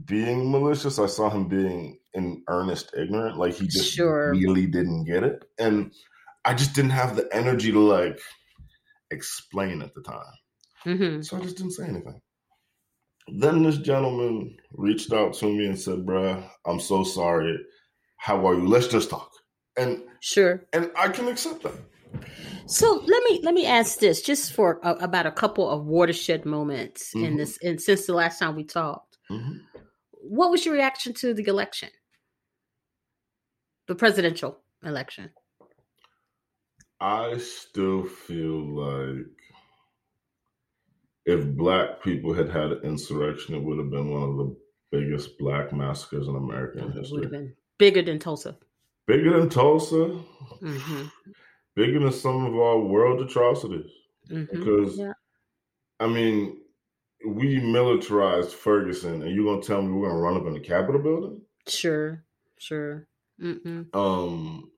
[0.06, 1.00] being malicious.
[1.00, 4.32] I saw him being in earnest ignorant, like he just sure.
[4.32, 5.94] really didn't get it, and
[6.46, 8.20] I just didn't have the energy to like
[9.12, 10.34] explain at the time,
[10.86, 11.22] mm-hmm.
[11.22, 12.22] so I just didn't say anything.
[13.28, 17.58] Then this gentleman reached out to me and said, Bruh, I'm so sorry.
[18.18, 18.68] How are you?
[18.68, 19.32] Let's just talk.
[19.78, 20.64] And sure.
[20.74, 21.74] And I can accept that.
[22.68, 26.46] So let me let me ask this just for a, about a couple of watershed
[26.46, 27.26] moments mm-hmm.
[27.26, 29.18] in this and since the last time we talked.
[29.30, 29.58] Mm-hmm.
[30.12, 31.90] What was your reaction to the election?
[33.88, 35.30] The presidential election?
[37.00, 39.28] I still feel like
[41.26, 44.56] if black people had had an insurrection, it would have been one of the
[44.92, 47.02] biggest black massacres in American history.
[47.04, 48.58] It would have been bigger than Tulsa.
[49.08, 50.20] Bigger than Tulsa.
[50.62, 51.04] Mm-hmm.
[51.76, 53.92] Bigger than some of our world atrocities.
[54.30, 54.58] Mm-hmm.
[54.58, 55.14] Because, yeah.
[56.00, 56.58] I mean,
[57.28, 61.02] we militarized Ferguson, and you're gonna tell me we're gonna run up in the Capitol
[61.02, 61.42] building?
[61.68, 62.24] Sure,
[62.58, 63.08] sure.
[63.42, 63.94] Mm-mm.
[63.96, 64.72] Um,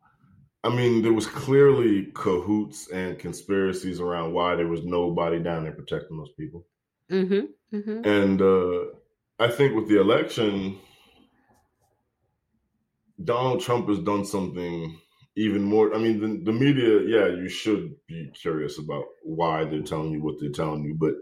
[0.63, 5.73] I mean, there was clearly cahoots and conspiracies around why there was nobody down there
[5.73, 6.65] protecting those people.
[7.11, 8.07] Mm-hmm, mm-hmm.
[8.07, 8.85] And uh,
[9.39, 10.77] I think with the election,
[13.23, 14.99] Donald Trump has done something
[15.37, 15.93] even more.
[15.95, 20.21] I mean, the, the media, yeah, you should be curious about why they're telling you
[20.21, 21.13] what they're telling you, but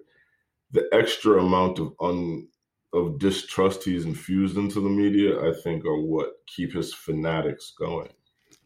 [0.72, 2.48] the extra amount of un
[2.94, 8.10] of distrust he's infused into the media, I think, are what keep his fanatics going.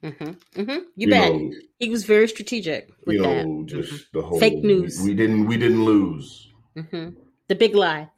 [0.03, 0.61] Mm-hmm.
[0.61, 0.69] Mm-hmm.
[0.69, 2.89] You, you, bet know, he was very strategic.
[3.05, 3.65] With you know, that.
[3.65, 4.19] just mm-hmm.
[4.19, 5.01] the whole fake news.
[5.01, 5.45] We, we didn't.
[5.47, 6.53] We didn't lose.
[6.77, 7.09] Mm-hmm.
[7.47, 8.09] The big lie.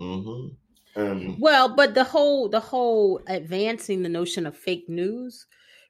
[0.00, 1.40] Mm-hmm.
[1.40, 5.46] well, but the whole the whole advancing the notion of fake news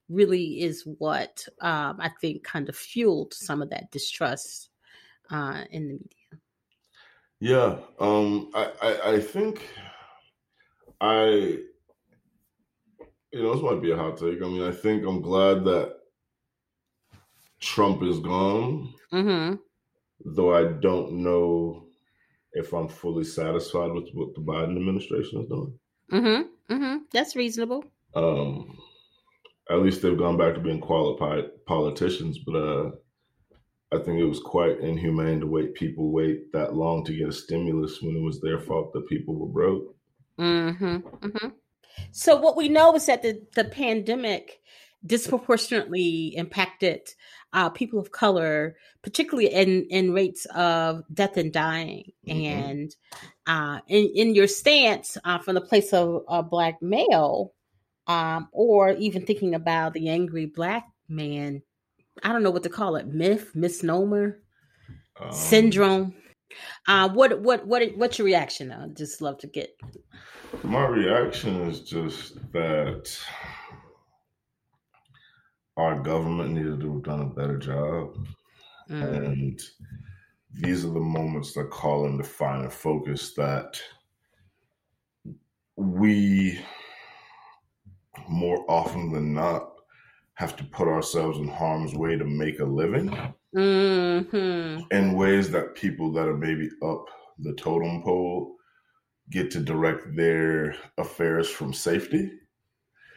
[0.08, 4.70] really is what um, I think kind of fueled some of that distrust
[5.30, 6.40] uh, in the media.
[7.40, 9.68] Yeah, um, I, I, I think
[11.00, 11.58] I
[13.34, 14.40] you know, this might be a hot take.
[14.40, 15.96] I mean, I think I'm glad that
[17.58, 18.94] Trump is gone.
[19.12, 19.56] Mm-hmm.
[20.24, 21.86] Though I don't know
[22.52, 25.78] if I'm fully satisfied with what the Biden administration is doing.
[26.12, 26.74] Mm-hmm.
[26.74, 26.96] Mm-hmm.
[27.12, 27.84] That's reasonable.
[28.14, 28.78] Um,
[29.70, 32.90] at least they've gone back to being qualified politicians, but uh,
[33.92, 37.32] I think it was quite inhumane to wait people wait that long to get a
[37.32, 39.96] stimulus when it was their fault that people were broke.
[40.38, 40.96] Mm-hmm.
[40.96, 41.48] Mm-hmm.
[42.10, 44.60] So what we know is that the, the pandemic
[45.06, 47.00] disproportionately impacted
[47.52, 52.10] uh, people of color, particularly in, in rates of death and dying.
[52.26, 52.46] Mm-hmm.
[52.46, 52.96] And
[53.46, 57.52] uh, in, in your stance uh, from the place of a black male,
[58.06, 61.62] um, or even thinking about the angry black man,
[62.22, 64.40] I don't know what to call it, myth, misnomer,
[65.20, 66.14] um, syndrome.
[66.86, 68.70] Uh, what what what what's your reaction?
[68.70, 69.76] I just love to get
[70.62, 73.18] my reaction is just that
[75.76, 78.26] our government needed to have done a better job.
[78.88, 79.16] Mm.
[79.16, 79.60] And
[80.52, 83.80] these are the moments that call into finer focus that
[85.76, 86.60] we
[88.28, 89.70] more often than not
[90.34, 93.16] have to put ourselves in harm's way to make a living
[93.54, 94.80] mm-hmm.
[94.90, 97.06] in ways that people that are maybe up
[97.38, 98.56] the totem pole
[99.30, 102.30] get to direct their affairs from safety.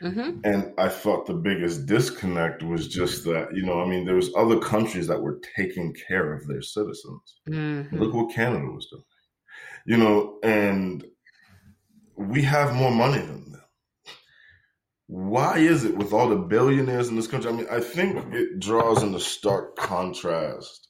[0.02, 0.42] Mm-hmm.
[0.44, 4.34] And I thought the biggest disconnect was just that, you know, I mean, there was
[4.36, 7.40] other countries that were taking care of their citizens.
[7.50, 7.98] Mm-hmm.
[7.98, 9.04] Look what Canada was doing.
[9.88, 11.04] You know, and
[12.16, 13.47] we have more money than.
[15.08, 17.50] Why is it with all the billionaires in this country?
[17.50, 18.34] I mean, I think mm-hmm.
[18.34, 20.90] it draws in into stark contrast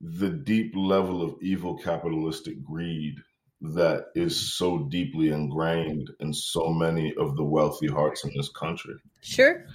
[0.00, 3.16] the deep level of evil capitalistic greed
[3.60, 8.94] that is so deeply ingrained in so many of the wealthy hearts in this country.
[9.22, 9.66] Sure.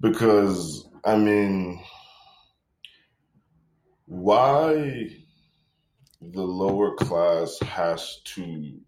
[0.00, 1.82] Because, I mean,
[4.06, 5.08] why
[6.20, 8.78] the lower class has to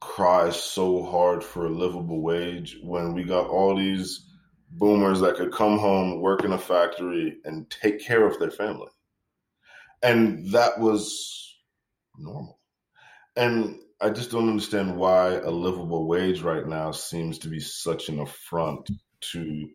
[0.00, 4.26] cry so hard for a livable wage when we got all these
[4.72, 8.88] boomers that could come home, work in a factory, and take care of their family.
[10.02, 11.56] And that was
[12.18, 12.58] normal.
[13.36, 18.08] And I just don't understand why a livable wage right now seems to be such
[18.08, 18.88] an affront
[19.32, 19.68] to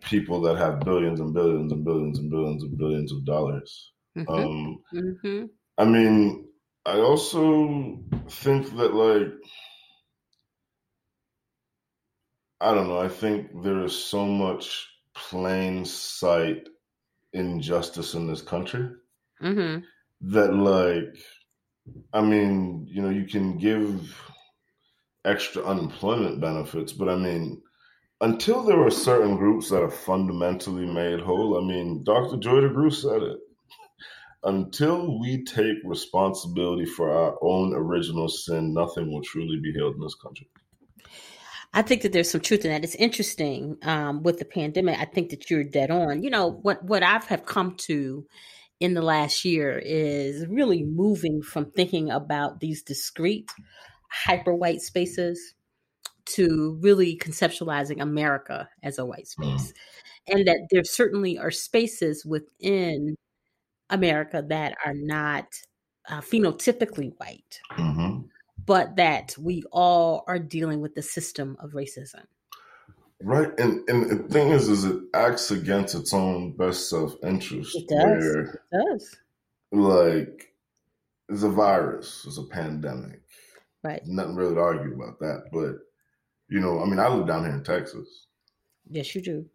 [0.00, 3.92] people that have billions and billions and billions and billions and billions of dollars.
[4.16, 4.32] Mm-hmm.
[4.32, 5.44] Um, mm-hmm.
[5.76, 6.49] I mean,
[6.86, 9.32] I also think that, like,
[12.60, 16.68] I don't know, I think there is so much plain sight
[17.32, 18.90] injustice in this country
[19.42, 19.80] mm-hmm.
[20.32, 21.16] that, like,
[22.12, 24.14] I mean, you know, you can give
[25.24, 27.60] extra unemployment benefits, but I mean,
[28.20, 32.36] until there are certain groups that are fundamentally made whole, I mean, Dr.
[32.36, 33.38] Joy DeGruy said it.
[34.42, 40.00] Until we take responsibility for our own original sin, nothing will truly be healed in
[40.00, 40.48] this country.
[41.72, 42.82] I think that there's some truth in that.
[42.82, 44.98] It's interesting um, with the pandemic.
[44.98, 46.22] I think that you're dead on.
[46.22, 46.82] You know what?
[46.82, 48.26] What I've have come to
[48.80, 53.50] in the last year is really moving from thinking about these discrete
[54.10, 55.54] hyper white spaces
[56.24, 59.26] to really conceptualizing America as a white mm.
[59.26, 59.72] space.
[59.72, 60.34] Mm.
[60.34, 63.16] And that there certainly are spaces within
[63.90, 65.46] America that are not
[66.08, 68.26] uh, phenotypically white, mm-hmm.
[68.66, 72.24] but that we all are dealing with the system of racism.
[73.22, 77.76] Right, and and the thing is, is it acts against its own best self interest.
[77.76, 78.24] It does.
[78.24, 79.16] it does.
[79.72, 80.54] Like,
[81.28, 82.24] it's a virus.
[82.26, 83.20] It's a pandemic.
[83.84, 84.00] Right.
[84.06, 85.76] Nothing really to argue about that, but
[86.48, 88.26] you know, I mean, I live down here in Texas.
[88.88, 89.46] Yes, you do.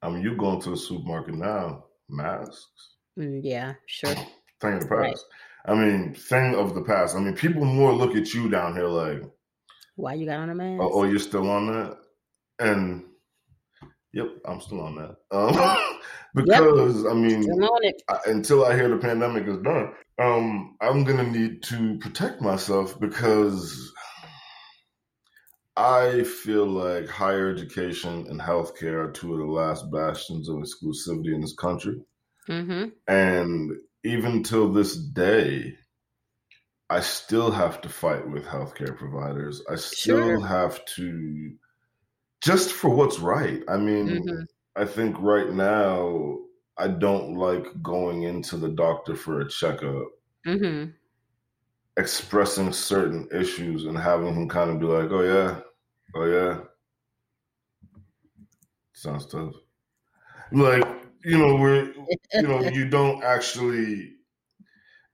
[0.00, 2.93] I mean, you going to the supermarket now, masks.
[3.18, 4.14] Mm, yeah, sure.
[4.60, 4.90] Thing of the past.
[4.90, 5.16] Right.
[5.66, 7.16] I mean, thing of the past.
[7.16, 9.22] I mean, people more look at you down here like,
[9.96, 10.82] why you got on a mask?
[10.82, 11.98] Oh, oh you're still on that?
[12.58, 13.04] And
[14.12, 15.16] yep, I'm still on that.
[15.30, 16.00] Um,
[16.34, 17.12] because yep.
[17.12, 17.46] I mean,
[18.08, 22.98] I, until I hear the pandemic is done, Um, I'm gonna need to protect myself
[23.00, 23.92] because
[25.76, 31.34] I feel like higher education and healthcare are two of the last bastions of exclusivity
[31.34, 32.00] in this country.
[32.48, 32.88] Mm-hmm.
[33.08, 33.72] And
[34.04, 35.76] even till this day,
[36.90, 39.62] I still have to fight with healthcare providers.
[39.70, 40.46] I still sure.
[40.46, 41.52] have to,
[42.42, 43.62] just for what's right.
[43.68, 44.42] I mean, mm-hmm.
[44.76, 46.38] I think right now,
[46.76, 50.08] I don't like going into the doctor for a checkup,
[50.46, 50.90] mm-hmm.
[51.96, 55.60] expressing certain issues and having him kind of be like, oh, yeah,
[56.14, 56.58] oh, yeah.
[58.92, 59.54] Sounds tough.
[60.52, 60.84] Like,
[61.24, 61.92] you know, where,
[62.34, 64.12] you know, you don't actually,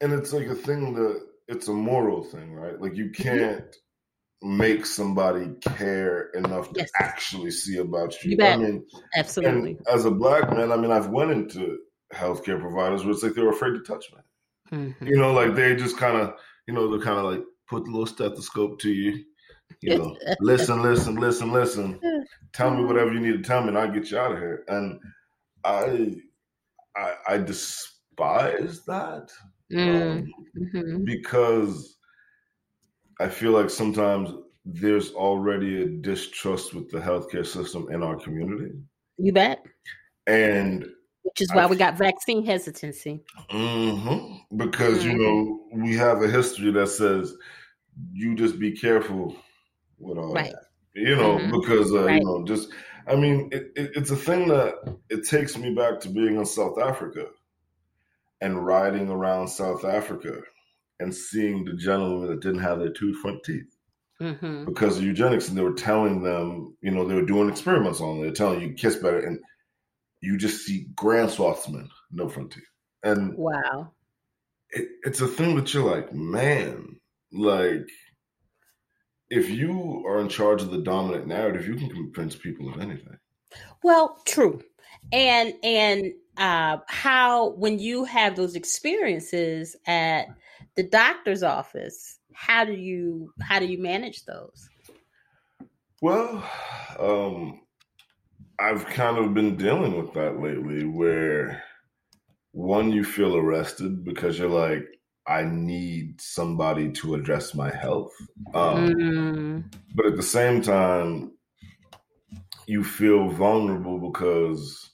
[0.01, 2.81] and it's like a thing that, it's a moral thing, right?
[2.81, 3.23] Like you mm-hmm.
[3.23, 3.77] can't
[4.43, 8.37] make somebody care enough to actually see about you.
[8.37, 9.79] you I mean, absolutely.
[9.93, 11.79] As a black man, I mean, I've went into
[12.15, 14.79] healthcare providers where it's like they're afraid to touch me.
[14.79, 15.07] Mm-hmm.
[15.07, 16.35] You know, like they just kind of,
[16.67, 19.25] you know, they're kind of like put the little stethoscope to you.
[19.83, 22.01] You know, listen, listen, listen, listen.
[22.53, 24.65] Tell me whatever you need to tell me, and I'll get you out of here.
[24.69, 25.01] And
[25.65, 26.17] I,
[26.97, 29.31] I, I despise that
[29.73, 30.19] mm.
[30.19, 31.05] um, mm-hmm.
[31.05, 31.97] because
[33.21, 34.31] I feel like sometimes
[34.65, 38.73] there's already a distrust with the healthcare system in our community.
[39.19, 39.65] You bet.
[40.27, 40.87] And
[41.23, 43.21] which is why I, we got vaccine hesitancy.
[43.51, 45.11] Mm-hmm, because mm-hmm.
[45.11, 47.35] you know we have a history that says
[48.13, 49.37] you just be careful
[49.99, 50.53] with all right.
[50.53, 50.65] that.
[50.95, 51.61] You know, mm-hmm.
[51.61, 52.19] because uh, right.
[52.21, 52.71] you know, just
[53.07, 54.75] I mean, it, it, it's a thing that
[55.09, 57.27] it takes me back to being in South Africa
[58.41, 60.41] and riding around South Africa
[60.99, 63.75] and seeing the gentlemen that didn't have their two front teeth
[64.21, 64.65] mm-hmm.
[64.65, 68.17] because of eugenics, and they were telling them, you know, they were doing experiments on
[68.17, 68.23] them.
[68.23, 69.41] They're telling you kiss better, and
[70.21, 72.65] you just see grand swathsmen, no front teeth,
[73.03, 73.93] and wow,
[74.71, 77.01] it, it's a thing that you're like, man,
[77.33, 77.89] like
[79.31, 83.17] if you are in charge of the dominant narrative, you can convince people of anything.
[83.83, 84.63] Well, true.
[85.13, 90.27] And and uh, how when you have those experiences at
[90.77, 94.69] the doctor's office, how do you how do you manage those?
[96.03, 96.49] Well,
[96.99, 97.61] um,
[98.59, 101.63] I've kind of been dealing with that lately, where
[102.53, 104.87] one you feel arrested because you're like,
[105.31, 108.13] I need somebody to address my health,
[108.53, 109.75] um, mm.
[109.95, 111.33] but at the same time,
[112.67, 114.91] you feel vulnerable because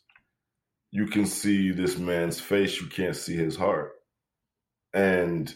[0.91, 3.93] you can see this man's face, you can't see his heart.
[4.93, 5.55] And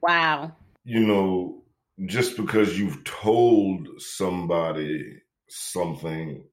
[0.00, 0.52] wow.
[0.84, 1.64] You know,
[2.06, 6.44] just because you've told somebody something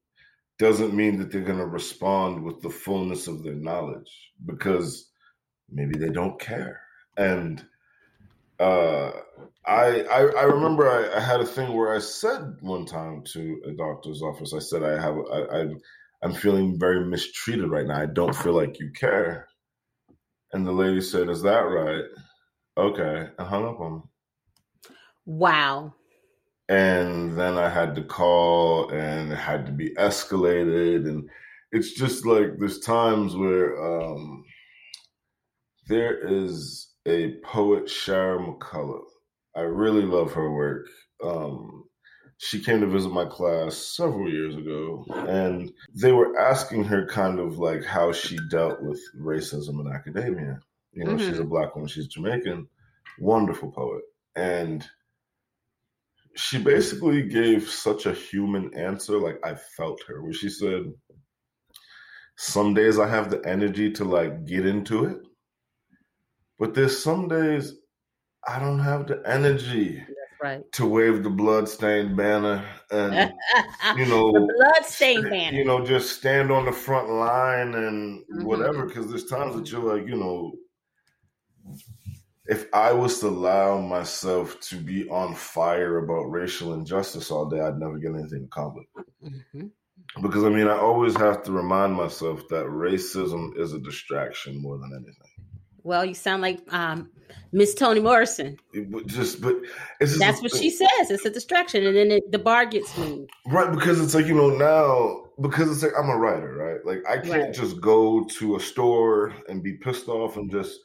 [0.58, 5.08] doesn't mean that they're going to respond with the fullness of their knowledge because
[5.70, 6.80] maybe they don't care.
[7.18, 7.66] And
[8.58, 9.10] uh,
[9.66, 13.60] I, I, I remember I, I, had a thing where I said one time to
[13.66, 15.66] a doctor's office, I said I have I, I
[16.22, 18.00] I'm feeling very mistreated right now.
[18.00, 19.48] I don't feel like you care.
[20.52, 22.04] And the lady said, Is that right?
[22.76, 23.28] Okay.
[23.38, 24.00] And hung up on me.
[25.26, 25.94] Wow.
[26.68, 31.08] And then I had to call and it had to be escalated.
[31.08, 31.28] And
[31.72, 34.44] it's just like there's times where um,
[35.88, 39.02] there is a poet, Shara McCallum.
[39.56, 40.86] I really love her work.
[41.24, 41.88] Um,
[42.38, 47.40] she came to visit my class several years ago and they were asking her kind
[47.40, 50.60] of like how she dealt with racism in academia
[50.92, 51.18] you know mm-hmm.
[51.18, 51.50] she's a mm-hmm.
[51.50, 52.66] black woman she's jamaican
[53.18, 54.02] wonderful poet
[54.36, 54.88] and
[56.36, 60.84] she basically gave such a human answer like i felt her where she said
[62.36, 65.18] some days i have the energy to like get into it
[66.58, 67.74] but there's some days
[68.46, 70.02] i don't have the energy
[70.42, 70.72] right.
[70.72, 73.32] to wave the bloodstained banner and
[73.96, 75.56] you know bloodstained banner.
[75.56, 78.44] You know, just stand on the front line and mm-hmm.
[78.44, 78.86] whatever.
[78.86, 80.52] Because there's times that you're like, you know,
[82.46, 87.60] if I was to allow myself to be on fire about racial injustice all day,
[87.60, 88.88] I'd never get anything accomplished.
[89.22, 89.66] Mm-hmm.
[90.22, 94.78] Because I mean, I always have to remind myself that racism is a distraction more
[94.78, 95.37] than anything.
[95.82, 97.10] Well, you sound like um,
[97.52, 98.58] Miss Toni Morrison.
[98.72, 99.56] It, just, but
[100.00, 101.10] just, that's what she says.
[101.10, 103.30] It's a distraction, and then it, the bar gets moved.
[103.46, 106.84] Right, because it's like you know now because it's like I'm a writer, right?
[106.84, 107.54] Like I can't right.
[107.54, 110.80] just go to a store and be pissed off and just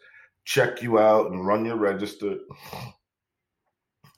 [0.46, 2.38] check you out and run your register.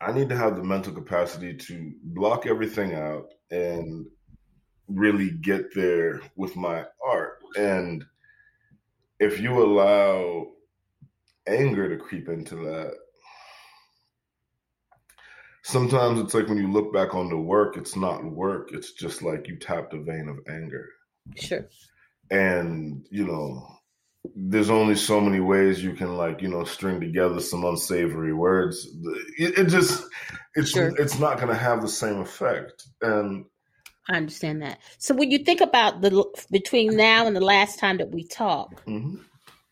[0.01, 4.05] I need to have the mental capacity to block everything out and
[4.87, 7.39] really get there with my art.
[7.57, 8.03] And
[9.19, 10.47] if you allow
[11.47, 12.93] anger to creep into that.
[15.63, 18.69] Sometimes it's like when you look back on the work, it's not work.
[18.71, 20.89] It's just like you tapped a vein of anger.
[21.35, 21.67] Sure.
[22.29, 23.75] And, you know,
[24.35, 28.87] there's only so many ways you can like you know string together some unsavory words
[29.37, 30.03] it, it just
[30.55, 30.93] it's sure.
[30.97, 33.45] it's not going to have the same effect and
[34.09, 37.97] i understand that so when you think about the between now and the last time
[37.97, 39.15] that we talked mm-hmm.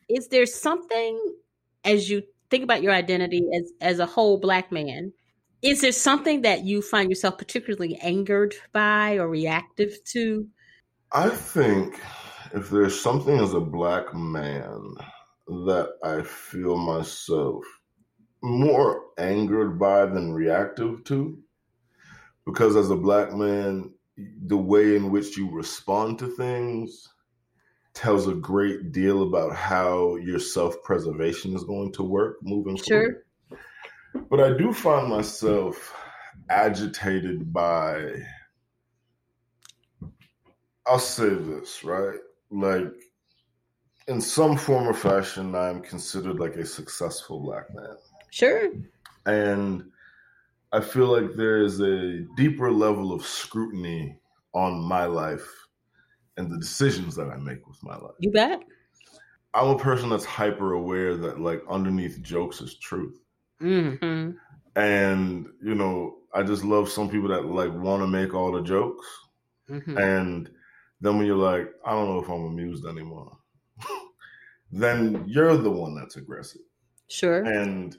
[0.09, 1.35] is there something
[1.83, 5.11] as you think about your identity as as a whole black man
[5.63, 10.45] is there something that you find yourself particularly angered by or reactive to?
[11.13, 12.01] I think
[12.53, 14.93] if there's something as a black man
[15.47, 17.63] that I feel myself
[18.41, 21.39] more angered by than reactive to,
[22.45, 27.07] because as a black man, the way in which you respond to things
[27.93, 33.23] tells a great deal about how your self preservation is going to work moving sure.
[33.49, 34.27] forward.
[34.29, 35.95] But I do find myself
[36.49, 38.13] agitated by,
[40.85, 42.19] I'll say this, right?
[42.53, 42.93] like
[44.07, 47.95] in some form or fashion, I'm considered like a successful black man.
[48.29, 48.69] Sure.
[49.25, 49.85] And
[50.71, 54.19] I feel like there is a deeper level of scrutiny
[54.53, 55.62] on my life
[56.37, 58.15] and the decisions that I make with my life.
[58.19, 58.63] You bet.
[59.53, 63.19] I'm a person that's hyper aware that like underneath jokes is truth.
[63.61, 64.31] Mm-hmm.
[64.75, 68.61] And you know, I just love some people that like want to make all the
[68.61, 69.05] jokes.
[69.69, 69.97] Mm-hmm.
[69.97, 70.49] And
[71.01, 73.37] then when you're like, I don't know if I'm amused anymore,
[74.71, 76.61] then you're the one that's aggressive.
[77.09, 77.43] Sure.
[77.43, 77.95] And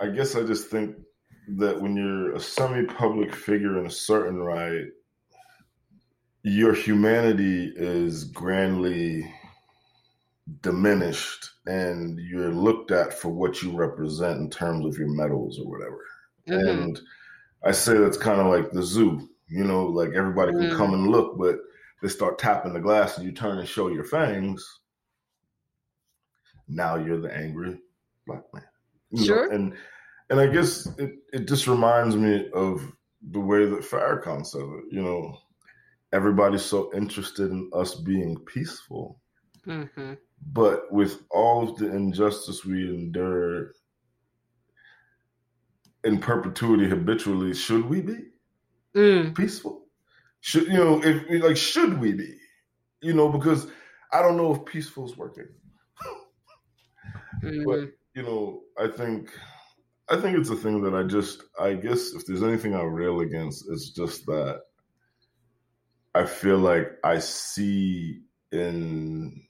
[0.00, 0.96] I guess I just think
[1.56, 4.86] that when you're a semi-public figure in a certain right,
[6.42, 9.32] your humanity is grandly
[10.62, 15.70] diminished and you're looked at for what you represent in terms of your medals or
[15.70, 16.04] whatever.
[16.48, 16.68] Mm-hmm.
[16.68, 17.00] And
[17.64, 20.76] I say that's kind of like the zoo, you know, like everybody can mm-hmm.
[20.76, 21.58] come and look, but
[22.02, 24.80] they start tapping the glass and you turn and show your fangs,
[26.66, 27.78] now you're the angry
[28.26, 28.64] black man.
[29.10, 29.48] You sure.
[29.48, 29.54] Know?
[29.54, 29.74] And
[30.30, 32.80] and I guess it, it just reminds me of
[33.30, 34.84] the way that Farrakhan says it.
[34.90, 35.38] You know,
[36.12, 39.20] everybody's so interested in us being peaceful.
[39.66, 40.14] Mm-hmm.
[40.52, 43.72] But with all of the injustice we endure
[46.02, 48.18] in perpetuity habitually, should we be
[48.94, 49.36] mm.
[49.36, 49.86] peaceful?
[50.40, 52.36] Should you know if like should we be?
[53.02, 53.66] You know, because
[54.12, 55.48] I don't know if peaceful is working.
[57.44, 57.64] mm-hmm.
[57.64, 59.30] But you know, I think
[60.08, 63.20] I think it's a thing that I just I guess if there's anything I rail
[63.20, 64.62] against, it's just that
[66.14, 69.42] I feel like I see in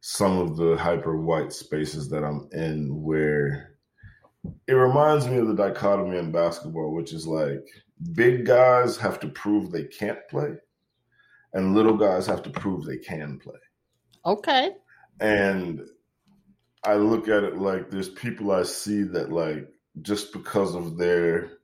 [0.00, 3.76] some of the hyper white spaces that I'm in where
[4.66, 7.66] it reminds me of the dichotomy in basketball, which is like
[8.12, 10.54] big guys have to prove they can't play,
[11.52, 13.58] and little guys have to prove they can play.
[14.24, 14.70] Okay.
[15.20, 15.80] And
[16.84, 19.68] I look at it like there's people I see that like
[20.02, 21.55] just because of their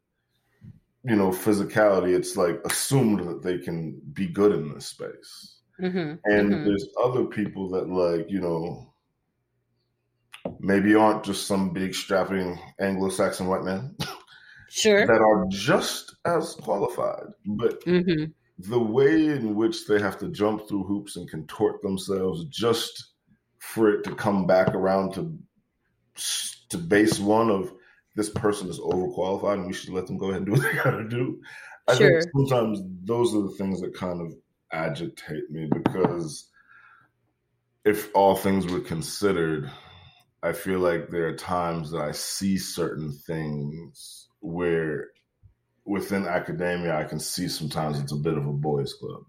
[1.05, 5.57] you know physicality, it's like assumed that they can be good in this space.
[5.81, 6.15] Mm-hmm.
[6.25, 6.65] And mm-hmm.
[6.65, 8.93] there's other people that like you know
[10.61, 13.97] maybe aren't just some big strapping Anglo-Saxon white man.
[14.71, 15.07] sure.
[15.07, 17.27] That are just as qualified.
[17.47, 18.25] But mm-hmm.
[18.59, 23.13] the way in which they have to jump through hoops and contort themselves just
[23.59, 25.39] for it to come back around to
[26.69, 27.73] to base one of
[28.15, 30.79] this person is overqualified and we should let them go ahead and do what they
[30.85, 31.41] gotta do.
[31.89, 32.21] I sure.
[32.21, 34.33] think sometimes those are the things that kind of
[34.73, 36.49] agitate me because
[37.85, 39.71] if all things were considered,
[40.43, 45.09] I feel like there are times that I see certain things where
[45.85, 49.23] within academia I can see sometimes it's a bit of a boys club.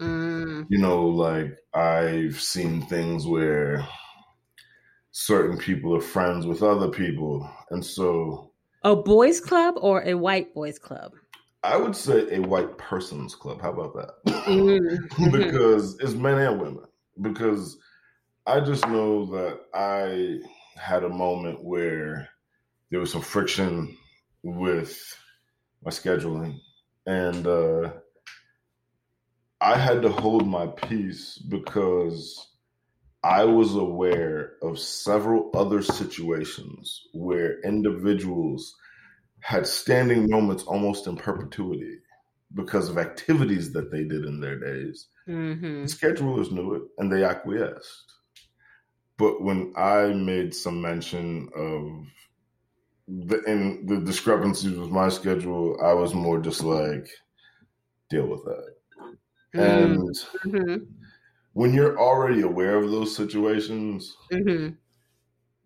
[0.00, 0.66] Mm.
[0.68, 3.86] You know, like I've seen things where
[5.16, 7.48] certain people are friends with other people.
[7.70, 8.50] And so
[8.82, 11.12] a boys club or a white boys club?
[11.62, 13.62] I would say a white person's club.
[13.62, 14.32] How about that?
[14.44, 15.30] Mm-hmm.
[15.30, 16.84] because it's men and women.
[17.22, 17.78] Because
[18.46, 20.40] I just know that I
[20.78, 22.28] had a moment where
[22.90, 23.96] there was some friction
[24.42, 24.98] with
[25.84, 26.58] my scheduling,
[27.06, 27.92] and uh,
[29.60, 32.53] I had to hold my peace because
[33.24, 38.74] I was aware of several other situations where individuals
[39.40, 42.00] had standing moments almost in perpetuity
[42.52, 45.08] because of activities that they did in their days.
[45.26, 45.84] Mm-hmm.
[45.84, 48.12] Schedulers knew it and they acquiesced.
[49.16, 52.06] But when I made some mention of
[53.08, 57.08] the in the discrepancies with my schedule, I was more just like,
[58.10, 58.74] deal with that.
[59.54, 59.60] Mm-hmm.
[59.60, 59.98] And
[60.44, 61.03] mm-hmm.
[61.54, 64.74] When you're already aware of those situations, mm-hmm.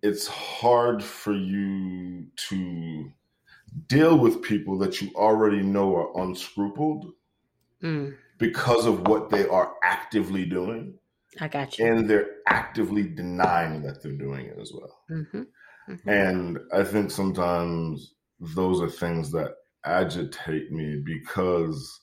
[0.02, 3.10] it's hard for you to
[3.86, 7.06] deal with people that you already know are unscrupled
[7.82, 8.14] mm.
[8.38, 10.94] because of what they are actively doing.
[11.40, 11.86] I got you.
[11.86, 14.98] And they're actively denying that they're doing it as well.
[15.10, 15.42] Mm-hmm.
[15.92, 16.08] Mm-hmm.
[16.08, 22.00] And I think sometimes those are things that agitate me because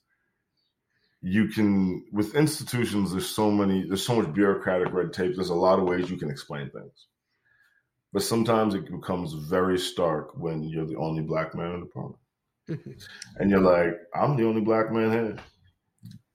[1.22, 5.56] you can with institutions there's so many there's so much bureaucratic red tape there's a
[5.56, 7.08] lot of ways you can explain things.
[8.14, 12.22] But sometimes it becomes very stark when you're the only black man in the department
[12.70, 12.92] mm-hmm.
[13.38, 15.38] and you're like i'm the only black man here.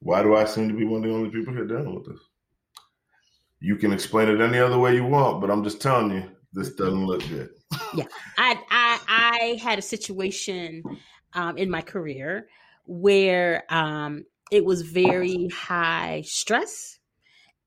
[0.01, 2.21] Why do i seem to be one of the only people here dealing with this?
[3.61, 6.75] You can explain it any other way you want but i'm just telling you this
[6.75, 7.51] doesn't look good.
[7.95, 8.07] Yeah.
[8.39, 10.83] I i i had a situation
[11.35, 12.49] um, in my career
[12.87, 16.99] where um, it was very high stress.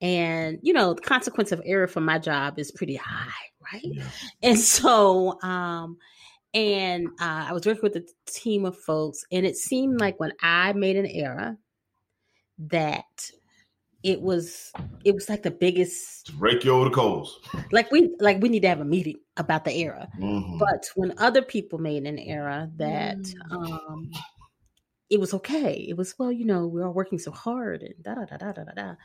[0.02, 3.32] And you know the consequence of error for my job is pretty high
[3.72, 3.82] right?
[3.84, 4.04] Yeah.
[4.42, 5.98] and so um
[6.54, 10.34] and uh, i was working with a team of folks and it seemed like when
[10.42, 11.58] i made an error
[12.60, 13.32] that
[14.04, 14.72] it was
[15.06, 17.40] it was like the biggest break you over the coals.
[17.72, 20.08] Like we like we need to have a meeting about the error.
[20.20, 20.58] Mm-hmm.
[20.60, 23.18] but when other people made an error that
[23.50, 24.12] um
[25.10, 25.86] it was okay.
[25.88, 28.64] It was well, you know, we are working so hard and da da da da
[28.64, 28.96] da da.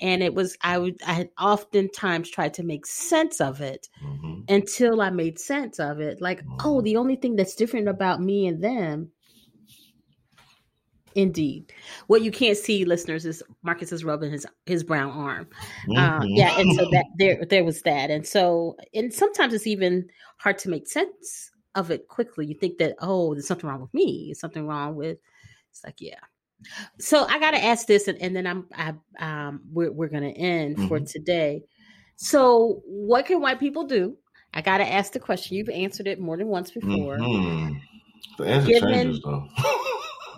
[0.00, 4.40] And it was I would I had oftentimes tried to make sense of it mm-hmm.
[4.48, 6.20] until I made sense of it.
[6.20, 6.68] Like, oh, mm-hmm.
[6.68, 9.10] oh, the only thing that's different about me and them.
[11.14, 11.70] Indeed,
[12.06, 15.46] what you can't see, listeners, is Marcus is rubbing his his brown arm.
[15.90, 16.22] Uh, mm-hmm.
[16.22, 20.08] Uh, yeah, and so that there there was that, and so and sometimes it's even
[20.38, 22.46] hard to make sense of it quickly.
[22.46, 25.18] You think that oh, there's something wrong with me, there's something wrong with
[25.72, 26.20] it's like, yeah.
[27.00, 30.22] So I got to ask this, and, and then I'm, I, um, we're, we're going
[30.22, 30.88] to end mm-hmm.
[30.88, 31.62] for today.
[32.16, 34.16] So, what can white people do?
[34.54, 35.56] I got to ask the question.
[35.56, 37.16] You've answered it more than once before.
[37.16, 37.74] Mm-hmm.
[38.38, 39.48] The answer Given, changes, though.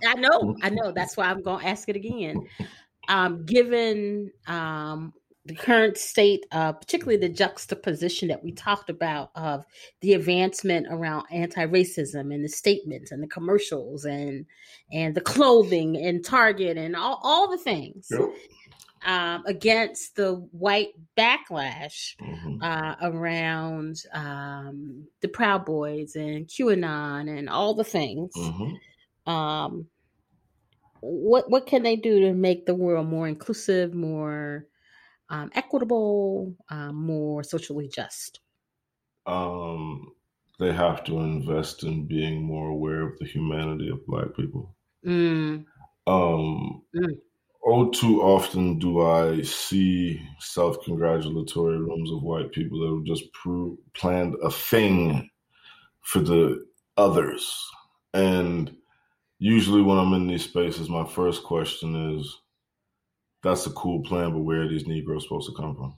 [0.07, 0.93] I know, I know.
[0.95, 2.47] That's why I'm going to ask it again.
[3.09, 5.12] Um, given um,
[5.47, 9.64] the current state, uh, particularly the juxtaposition that we talked about of
[10.01, 14.47] the advancement around anti-racism and the statements and the commercials and
[14.90, 18.30] and the clothing and Target and all, all the things yep.
[19.05, 22.62] um, against the white backlash mm-hmm.
[22.62, 28.32] uh, around um, the Proud Boys and QAnon and all the things.
[28.34, 29.30] Mm-hmm.
[29.30, 29.86] Um,
[31.01, 34.66] what what can they do to make the world more inclusive, more
[35.30, 38.40] um, equitable, um, more socially just?
[39.26, 40.12] Um,
[40.58, 44.74] they have to invest in being more aware of the humanity of Black people.
[45.04, 45.64] Mm.
[46.06, 47.18] Um, mm.
[47.66, 53.32] Oh, too often do I see self congratulatory rooms of white people that have just
[53.32, 55.30] pro- planned a thing
[56.02, 56.66] for the
[56.98, 57.66] others.
[58.12, 58.76] And
[59.38, 62.40] usually, when I'm in these spaces, my first question is,
[63.45, 65.95] that's a cool plan, but where are these Negroes supposed to come from?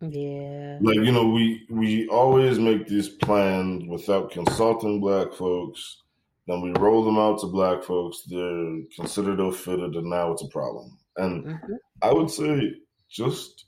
[0.00, 0.78] Yeah.
[0.80, 6.02] Like, you know, we we always make these plans without consulting black folks.
[6.46, 8.22] Then we roll them out to black folks.
[8.28, 10.98] They're considered ill fitted, and now it's a problem.
[11.16, 11.72] And mm-hmm.
[12.02, 12.72] I would say
[13.10, 13.66] just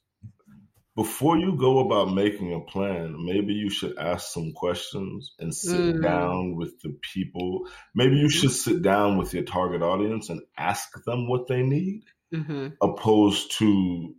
[0.95, 5.97] before you go about making a plan, maybe you should ask some questions and sit
[5.97, 6.03] mm.
[6.03, 7.69] down with the people.
[7.95, 12.03] Maybe you should sit down with your target audience and ask them what they need
[12.33, 12.69] mm-hmm.
[12.81, 14.15] opposed to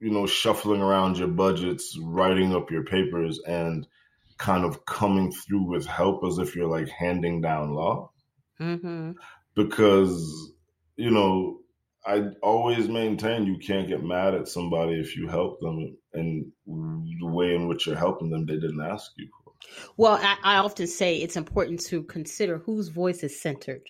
[0.00, 3.86] you know shuffling around your budgets writing up your papers and
[4.38, 8.10] kind of coming through with help as if you're like handing down law
[8.60, 9.12] mm-hmm.
[9.54, 10.52] because
[10.96, 11.58] you know
[12.06, 17.26] i always maintain you can't get mad at somebody if you help them and the
[17.26, 19.52] way in which you're helping them they didn't ask you for
[19.96, 23.82] well I, I often say it's important to consider whose voice is centered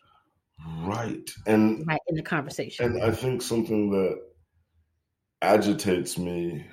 [0.64, 1.28] Right.
[1.46, 2.84] And right in the conversation.
[2.86, 4.20] And I think something that
[5.42, 6.66] agitates me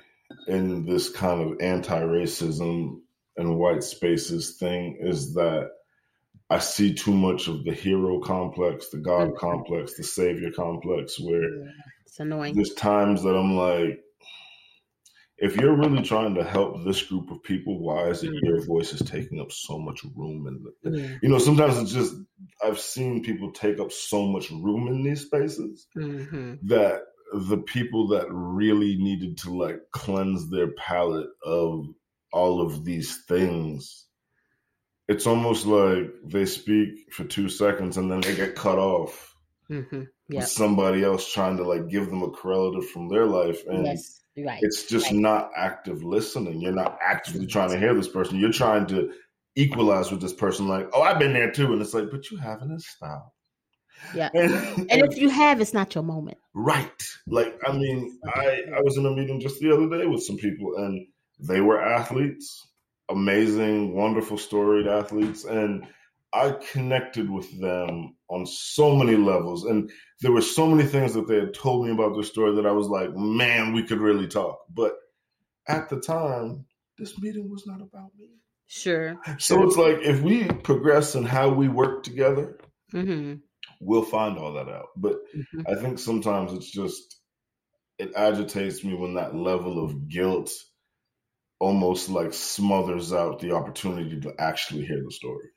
[0.48, 3.00] in this kind of anti-racism
[3.36, 5.70] and white spaces thing is that
[6.50, 9.36] I see too much of the hero complex, the God mm-hmm.
[9.36, 11.70] complex, the savior complex, where yeah,
[12.06, 12.54] it's annoying.
[12.54, 14.00] There's times that I'm like,
[15.36, 18.46] if you're really trying to help this group of people, why is it mm-hmm.
[18.46, 20.46] your voice is taking up so much room?
[20.46, 21.16] And mm-hmm.
[21.22, 22.14] you know, sometimes it's just
[22.64, 26.54] I've seen people take up so much room in these spaces mm-hmm.
[26.68, 31.86] that the people that really needed to like cleanse their palate of
[32.32, 34.06] all of these things.
[35.08, 39.34] It's almost like they speak for two seconds and then they get cut off.
[39.68, 40.02] Mm-hmm.
[40.28, 40.40] Yep.
[40.40, 43.66] With somebody else trying to like give them a correlative from their life.
[43.66, 44.58] And yes, right.
[44.62, 45.20] it's just right.
[45.20, 46.60] not active listening.
[46.60, 48.38] You're not actively trying to hear this person.
[48.38, 49.10] You're trying to
[49.56, 51.72] equalize with this person, like, oh, I've been there too.
[51.72, 53.30] And it's like, but you haven't stopped.
[54.14, 54.30] Yeah.
[54.34, 54.52] And,
[54.90, 56.38] and, if you have, it's not your moment.
[56.54, 57.02] Right.
[57.26, 60.36] Like, I mean, I, I was in a meeting just the other day with some
[60.36, 61.06] people and
[61.38, 62.66] they were athletes,
[63.08, 65.44] amazing, wonderful, storied athletes.
[65.44, 65.86] And
[66.34, 69.64] I connected with them on so many levels.
[69.64, 72.66] And there were so many things that they had told me about their story that
[72.66, 74.58] I was like, man, we could really talk.
[74.68, 74.94] But
[75.68, 76.66] at the time,
[76.98, 78.30] this meeting was not about me.
[78.66, 79.16] Sure.
[79.38, 82.58] So it's like if we progress in how we work together,
[82.92, 83.34] mm-hmm
[83.80, 84.88] we'll find all that out.
[84.96, 85.62] But mm-hmm.
[85.68, 87.16] I think sometimes it's just
[87.98, 90.50] it agitates me when that level of guilt
[91.60, 95.48] almost like smothers out the opportunity to actually hear the story.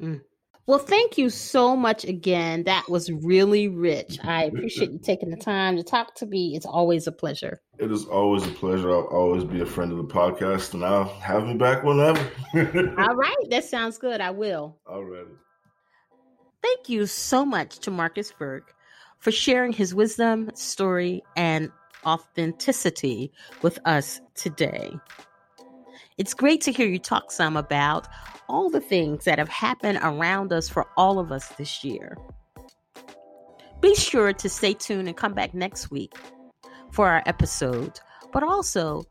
[0.00, 0.20] Mm.
[0.66, 2.64] Well, thank you so much again.
[2.64, 4.18] That was really rich.
[4.24, 6.56] I appreciate you taking the time to talk to me.
[6.56, 7.60] It's always a pleasure.
[7.78, 8.90] It is always a pleasure.
[8.90, 12.18] I'll always be a friend of the podcast, and I'll have me back whenever.
[12.98, 13.36] All right.
[13.50, 14.22] That sounds good.
[14.22, 14.78] I will.
[14.86, 15.26] All right.
[16.62, 18.74] Thank you so much to Marcus Burke
[19.18, 21.70] for sharing his wisdom, story, and
[22.06, 24.98] authenticity with us today.
[26.16, 28.08] It's great to hear you talk some about
[28.48, 32.16] all the things that have happened around us for all of us this year.
[33.80, 36.14] Be sure to stay tuned and come back next week
[36.90, 38.00] for our episode,
[38.32, 39.04] but also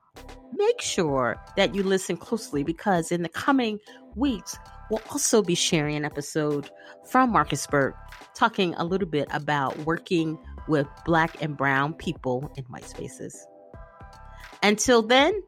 [0.56, 3.80] make sure that you listen closely because in the coming
[4.16, 4.58] weeks,
[4.90, 6.70] we'll also be sharing an episode
[7.10, 7.96] from Marcus Burke
[8.36, 13.46] talking a little bit about working with Black and Brown people in white spaces.
[14.62, 15.44] Until then,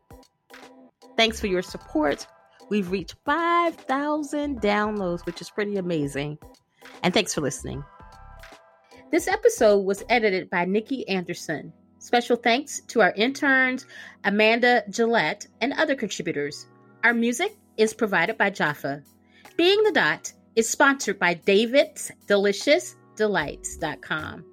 [1.16, 2.28] thanks for your support.
[2.70, 6.38] We've reached 5,000 downloads, which is pretty amazing.
[7.04, 7.84] And thanks for listening.
[9.12, 11.72] This episode was edited by Nikki Anderson.
[12.00, 13.86] Special thanks to our interns,
[14.24, 16.68] Amanda Gillette, and other contributors.
[17.04, 19.04] Our music is provided by Jaffa.
[19.58, 24.44] Being the Dot is sponsored by David's Delicious Delights.com.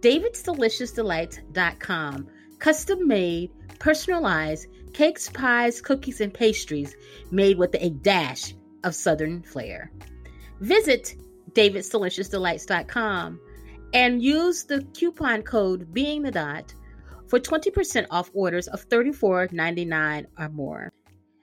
[0.00, 2.28] David's Delicious Delights.com.
[2.58, 6.96] Custom made, personalized cakes, pies, cookies, and pastries
[7.30, 9.90] made with a dash of Southern flair.
[10.60, 11.14] Visit
[11.54, 13.40] David's Delicious Delights.com
[13.94, 16.74] and use the coupon code Being the Dot
[17.26, 20.92] for 20% off orders of $34.99 or more.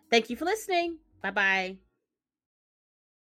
[0.10, 0.98] Thank you for listening.
[1.22, 1.89] Bye bye.